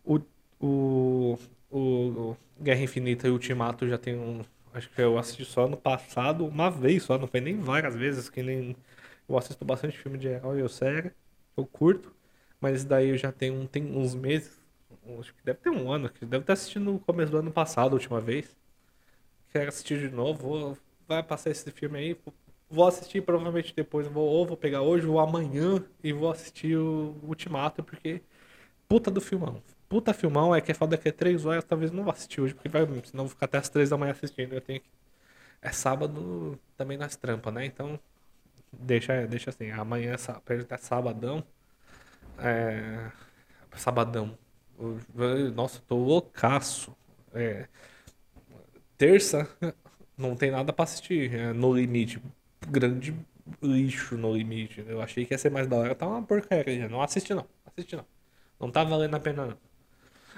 o, 0.04 0.20
o, 0.60 1.38
o 1.70 2.36
Guerra 2.60 2.82
Infinita 2.82 3.26
e 3.26 3.30
o 3.30 3.34
Ultimato 3.34 3.88
já 3.88 3.98
tem 3.98 4.16
um. 4.16 4.42
Acho 4.72 4.88
que 4.90 5.00
eu 5.00 5.18
assisti 5.18 5.44
só 5.44 5.66
no 5.68 5.76
passado, 5.76 6.46
uma 6.46 6.70
vez 6.70 7.02
só, 7.02 7.18
não 7.18 7.26
foi 7.26 7.40
nem 7.40 7.58
várias 7.60 7.94
vezes, 7.94 8.28
que 8.28 8.42
nem. 8.42 8.76
Eu 9.28 9.38
assisto 9.38 9.64
bastante 9.64 9.98
filme 9.98 10.18
de 10.18 10.28
herói 10.28 10.62
ou 10.62 10.68
série, 10.68 11.12
eu 11.56 11.66
curto, 11.66 12.12
mas 12.60 12.84
daí 12.84 13.10
eu 13.10 13.18
já 13.18 13.32
tenho 13.32 13.66
tem 13.68 13.84
uns 13.96 14.14
meses 14.14 14.60
acho 15.18 15.34
que 15.34 15.42
deve 15.44 15.58
ter 15.58 15.70
um 15.70 15.90
ano, 15.90 16.08
que 16.08 16.24
deve 16.24 16.42
estar 16.42 16.52
assistindo 16.52 16.92
no 16.92 16.98
começo 17.00 17.32
do 17.32 17.38
ano 17.38 17.50
passado, 17.50 17.92
a 17.92 17.94
última 17.94 18.20
vez. 18.20 18.54
Quero 19.52 19.68
assistir 19.68 19.98
de 19.98 20.14
novo, 20.14 20.40
vou, 20.48 20.78
vai 21.08 21.22
passar 21.22 21.50
esse 21.50 21.70
filme 21.72 21.98
aí, 21.98 22.16
vou 22.68 22.86
assistir 22.86 23.22
provavelmente 23.22 23.74
depois, 23.74 24.06
vou, 24.06 24.28
ou 24.28 24.46
vou 24.46 24.56
pegar 24.56 24.82
hoje 24.82 25.06
ou 25.06 25.18
amanhã 25.18 25.84
e 26.02 26.12
vou 26.12 26.30
assistir 26.30 26.76
o 26.76 27.16
Ultimato, 27.22 27.82
porque 27.82 28.22
puta 28.88 29.10
do 29.10 29.20
filmão. 29.20 29.62
Puta 29.90 30.14
filmão, 30.14 30.54
é 30.54 30.60
que 30.60 30.70
é 30.70 30.74
foda 30.74 30.96
que 30.96 31.08
é 31.08 31.12
três 31.12 31.44
horas, 31.44 31.64
talvez 31.64 31.90
não 31.90 32.04
vou 32.04 32.12
assistir 32.12 32.40
hoje, 32.40 32.54
porque 32.54 32.68
vai, 32.68 32.86
senão 33.04 33.24
vou 33.24 33.30
ficar 33.30 33.46
até 33.46 33.58
as 33.58 33.68
três 33.68 33.90
da 33.90 33.96
manhã 33.98 34.12
assistindo. 34.12 34.54
Eu 34.54 34.60
tenho 34.60 34.80
que. 34.80 34.88
É 35.62 35.72
sábado 35.72 36.58
também 36.76 36.96
nas 36.96 37.16
trampas, 37.16 37.52
né? 37.52 37.66
Então, 37.66 37.98
deixa, 38.72 39.26
deixa 39.26 39.50
assim, 39.50 39.70
amanhã 39.72 40.14
é 40.14 40.32
até 40.32 40.76
sabadão. 40.78 41.44
É. 42.38 43.10
Sabadão. 43.76 44.38
Nossa, 45.54 45.80
tô 45.88 45.96
loucaço. 45.96 46.96
É, 47.34 47.68
terça, 48.96 49.48
não 50.16 50.36
tem 50.36 50.50
nada 50.52 50.72
pra 50.72 50.84
assistir. 50.84 51.34
É 51.34 51.52
no 51.52 51.74
limite. 51.74 52.22
Grande 52.68 53.14
lixo 53.62 54.16
no 54.16 54.34
limite. 54.34 54.84
Eu 54.86 55.02
achei 55.02 55.26
que 55.26 55.34
ia 55.34 55.38
ser 55.38 55.50
mais 55.50 55.66
da 55.66 55.76
hora. 55.76 55.94
Tá 55.96 56.06
uma 56.06 56.22
porcaria. 56.22 56.88
Não 56.88 57.02
assisti 57.02 57.34
não. 57.34 57.46
Assisti 57.66 57.96
não. 57.96 58.06
Não 58.60 58.70
tá 58.70 58.84
valendo 58.84 59.16
a 59.16 59.20
pena 59.20 59.46
não. 59.46 59.69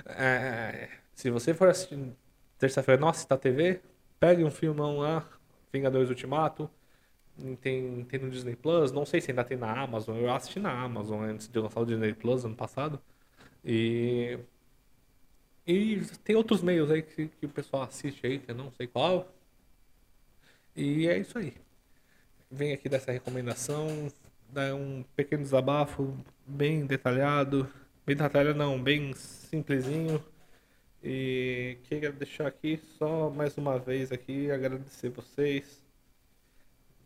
É, 0.07 0.89
se 1.15 1.31
você 1.31 1.55
for 1.55 1.69
assistir 1.69 1.99
terça-feira, 2.59 3.01
nossa, 3.01 3.27
tá 3.27 3.37
TV, 3.37 3.81
pegue 4.21 4.45
um 4.45 4.51
filmão 4.51 4.99
lá, 4.99 5.29
Vingadores 5.73 6.09
Ultimato. 6.11 6.71
Tem, 7.61 8.05
tem 8.05 8.21
no 8.21 8.31
Disney 8.31 8.55
Plus, 8.57 8.93
não 8.93 9.07
sei 9.07 9.21
se 9.21 9.31
ainda 9.31 9.45
tem 9.45 9.57
na 9.57 9.73
Amazon. 9.83 10.17
Eu 10.19 10.33
assisti 10.33 10.61
na 10.61 10.71
Amazon 10.71 11.23
antes 11.23 11.49
de 11.49 11.59
lançar 11.59 11.81
o 11.81 11.87
Disney 11.87 12.15
Plus 12.15 12.45
ano 12.45 12.55
passado. 12.57 13.01
E. 13.65 14.39
E 15.67 16.01
tem 16.25 16.35
outros 16.37 16.63
meios 16.63 16.91
aí 16.91 17.03
que, 17.03 17.29
que 17.29 17.47
o 17.47 17.49
pessoal 17.49 17.85
assiste 17.85 18.27
aí, 18.27 18.39
que 18.39 18.51
eu 18.51 18.55
não 18.55 18.71
sei 18.73 18.87
qual. 18.87 19.29
E 20.77 21.07
é 21.09 21.19
isso 21.19 21.39
aí. 21.39 21.55
Vem 22.51 22.73
aqui 22.73 22.89
dessa 22.89 23.13
recomendação, 23.13 24.09
dá 24.51 24.75
um 24.75 25.05
pequeno 25.17 25.43
desabafo, 25.43 26.17
bem 26.47 26.87
detalhado. 26.87 27.69
Bem 28.13 28.19
detalhado 28.19 28.59
não, 28.59 28.79
bem 28.79 29.15
simplesinho. 29.15 30.23
E 31.03 31.79
queria 31.85 32.13
deixar 32.13 32.47
aqui 32.47 32.77
só 32.99 33.31
mais 33.31 33.57
uma 33.57 33.79
vez 33.79 34.13
aqui, 34.13 34.51
agradecer 34.51 35.09
vocês. 35.09 35.83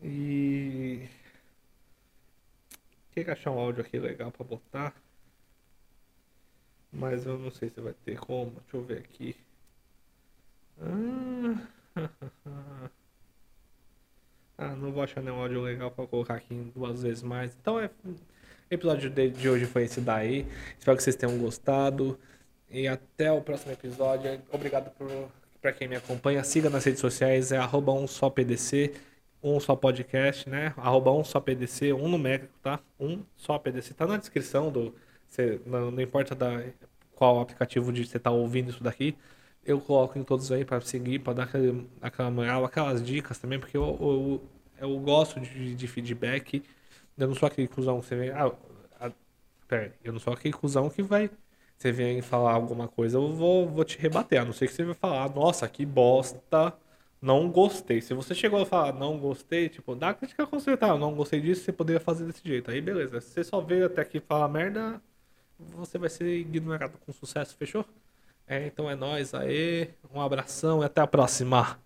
E 0.03 1.07
queria 3.13 3.31
achar 3.31 3.51
um 3.51 3.57
áudio 3.57 3.83
aqui 3.85 3.97
legal 3.97 4.33
para 4.33 4.45
botar. 4.45 4.93
Mas 6.91 7.25
eu 7.25 7.39
não 7.39 7.51
sei 7.51 7.69
se 7.69 7.79
vai 7.79 7.93
ter 7.93 8.19
como. 8.19 8.51
Deixa 8.51 8.75
eu 8.75 8.83
ver 8.83 8.97
aqui. 8.97 9.33
Ah, 10.81 11.67
ah 14.57 14.75
não 14.75 14.91
vou 14.91 15.01
achar 15.01 15.23
nenhum 15.23 15.39
áudio 15.39 15.61
legal 15.61 15.89
para 15.89 16.05
colocar 16.05 16.35
aqui 16.35 16.53
duas 16.75 17.01
vezes 17.01 17.23
mais. 17.23 17.55
Então 17.55 17.79
é. 17.79 17.89
O 18.69 18.73
episódio 18.73 19.09
de, 19.09 19.49
hoje 19.49 19.65
foi 19.65 19.83
esse 19.83 20.01
daí. 20.01 20.45
Espero 20.77 20.97
que 20.97 21.03
vocês 21.03 21.15
tenham 21.15 21.37
gostado. 21.37 22.19
E 22.69 22.87
até 22.87 23.31
o 23.31 23.41
próximo 23.41 23.71
episódio. 23.71 24.41
Obrigado 24.51 24.91
por, 24.91 25.09
pra 25.61 25.71
quem 25.71 25.87
me 25.87 25.95
acompanha. 25.95 26.43
Siga 26.43 26.69
nas 26.69 26.83
redes 26.83 26.99
sociais, 26.99 27.51
é 27.51 27.57
arroba 27.57 27.93
um 27.93 28.05
só 28.07 28.29
PDC, 28.29 28.93
um 29.41 29.59
só 29.59 29.75
podcast, 29.75 30.49
né? 30.49 30.73
Arroba 30.77 31.11
um 31.11 31.23
só 31.23 31.39
PDC, 31.39 31.93
um 31.93 32.09
numérico, 32.09 32.53
tá? 32.61 32.79
Um 32.99 33.23
só 33.35 33.57
PDC. 33.57 33.93
Tá 33.93 34.05
na 34.05 34.17
descrição 34.17 34.71
do 34.71 34.93
você, 35.27 35.61
não, 35.65 35.91
não, 35.91 36.01
importa 36.01 36.33
da, 36.35 36.63
qual 37.15 37.39
aplicativo 37.39 37.91
de 37.91 38.05
você 38.05 38.19
tá 38.19 38.31
ouvindo 38.31 38.69
isso 38.69 38.83
daqui, 38.83 39.15
eu 39.65 39.79
coloco 39.81 40.17
em 40.17 40.23
todos 40.23 40.51
aí 40.51 40.63
para 40.63 40.79
seguir, 40.81 41.19
para 41.19 41.33
dar 41.33 41.43
aquele, 41.43 41.87
aquela 42.01 42.31
moral, 42.31 42.63
aquelas 42.63 43.03
dicas 43.03 43.37
também, 43.37 43.59
porque 43.59 43.75
eu, 43.75 43.97
eu, 44.79 44.87
eu 44.89 44.99
gosto 44.99 45.39
de, 45.39 45.75
de, 45.75 45.87
feedback. 45.87 46.63
Eu 47.17 47.27
não 47.27 47.35
sou 47.35 47.47
aquele 47.47 47.67
cuzão 47.67 47.99
que 47.99 48.05
você 48.07 48.15
vem. 48.15 48.29
Ah, 48.29 48.51
ah, 48.99 49.11
pera, 49.67 49.93
eu 50.03 50.13
não 50.13 50.19
sou 50.19 50.33
aquele 50.33 50.53
cuzão 50.53 50.89
que 50.89 51.01
vai. 51.01 51.29
Você 51.77 51.91
vem 51.91 52.21
falar 52.21 52.53
alguma 52.53 52.87
coisa, 52.87 53.17
eu 53.17 53.33
vou, 53.33 53.67
vou 53.69 53.83
te 53.85 53.97
rebater. 53.99 54.41
A 54.41 54.45
não 54.45 54.53
ser 54.53 54.67
que 54.67 54.73
você 54.73 54.83
vai 54.83 54.95
falar, 54.95 55.29
nossa, 55.33 55.67
que 55.69 55.85
bosta, 55.85 56.73
não 57.21 57.49
gostei. 57.51 58.01
Se 58.01 58.13
você 58.13 58.33
chegou 58.35 58.61
a 58.61 58.65
falar, 58.65 58.93
não 58.93 59.17
gostei, 59.19 59.69
tipo, 59.69 59.95
dá 59.95 60.13
crítica 60.13 60.45
construtiva, 60.47 60.97
não 60.97 61.13
gostei 61.15 61.39
disso, 61.41 61.63
você 61.63 61.71
poderia 61.71 61.99
fazer 61.99 62.25
desse 62.25 62.41
jeito. 62.47 62.71
Aí 62.71 62.81
beleza. 62.81 63.21
Se 63.21 63.29
você 63.31 63.43
só 63.43 63.61
veio 63.61 63.85
até 63.85 64.01
aqui 64.01 64.19
falar 64.19 64.47
merda, 64.47 65.01
você 65.59 65.97
vai 65.97 66.09
ser 66.09 66.27
ignorado 66.37 66.97
com 67.05 67.11
sucesso, 67.13 67.55
fechou? 67.57 67.85
É, 68.47 68.65
então 68.67 68.89
é 68.89 68.95
nóis 68.95 69.33
aí, 69.33 69.89
um 70.13 70.21
abração 70.21 70.81
e 70.81 70.85
até 70.85 71.01
a 71.01 71.07
próxima. 71.07 71.79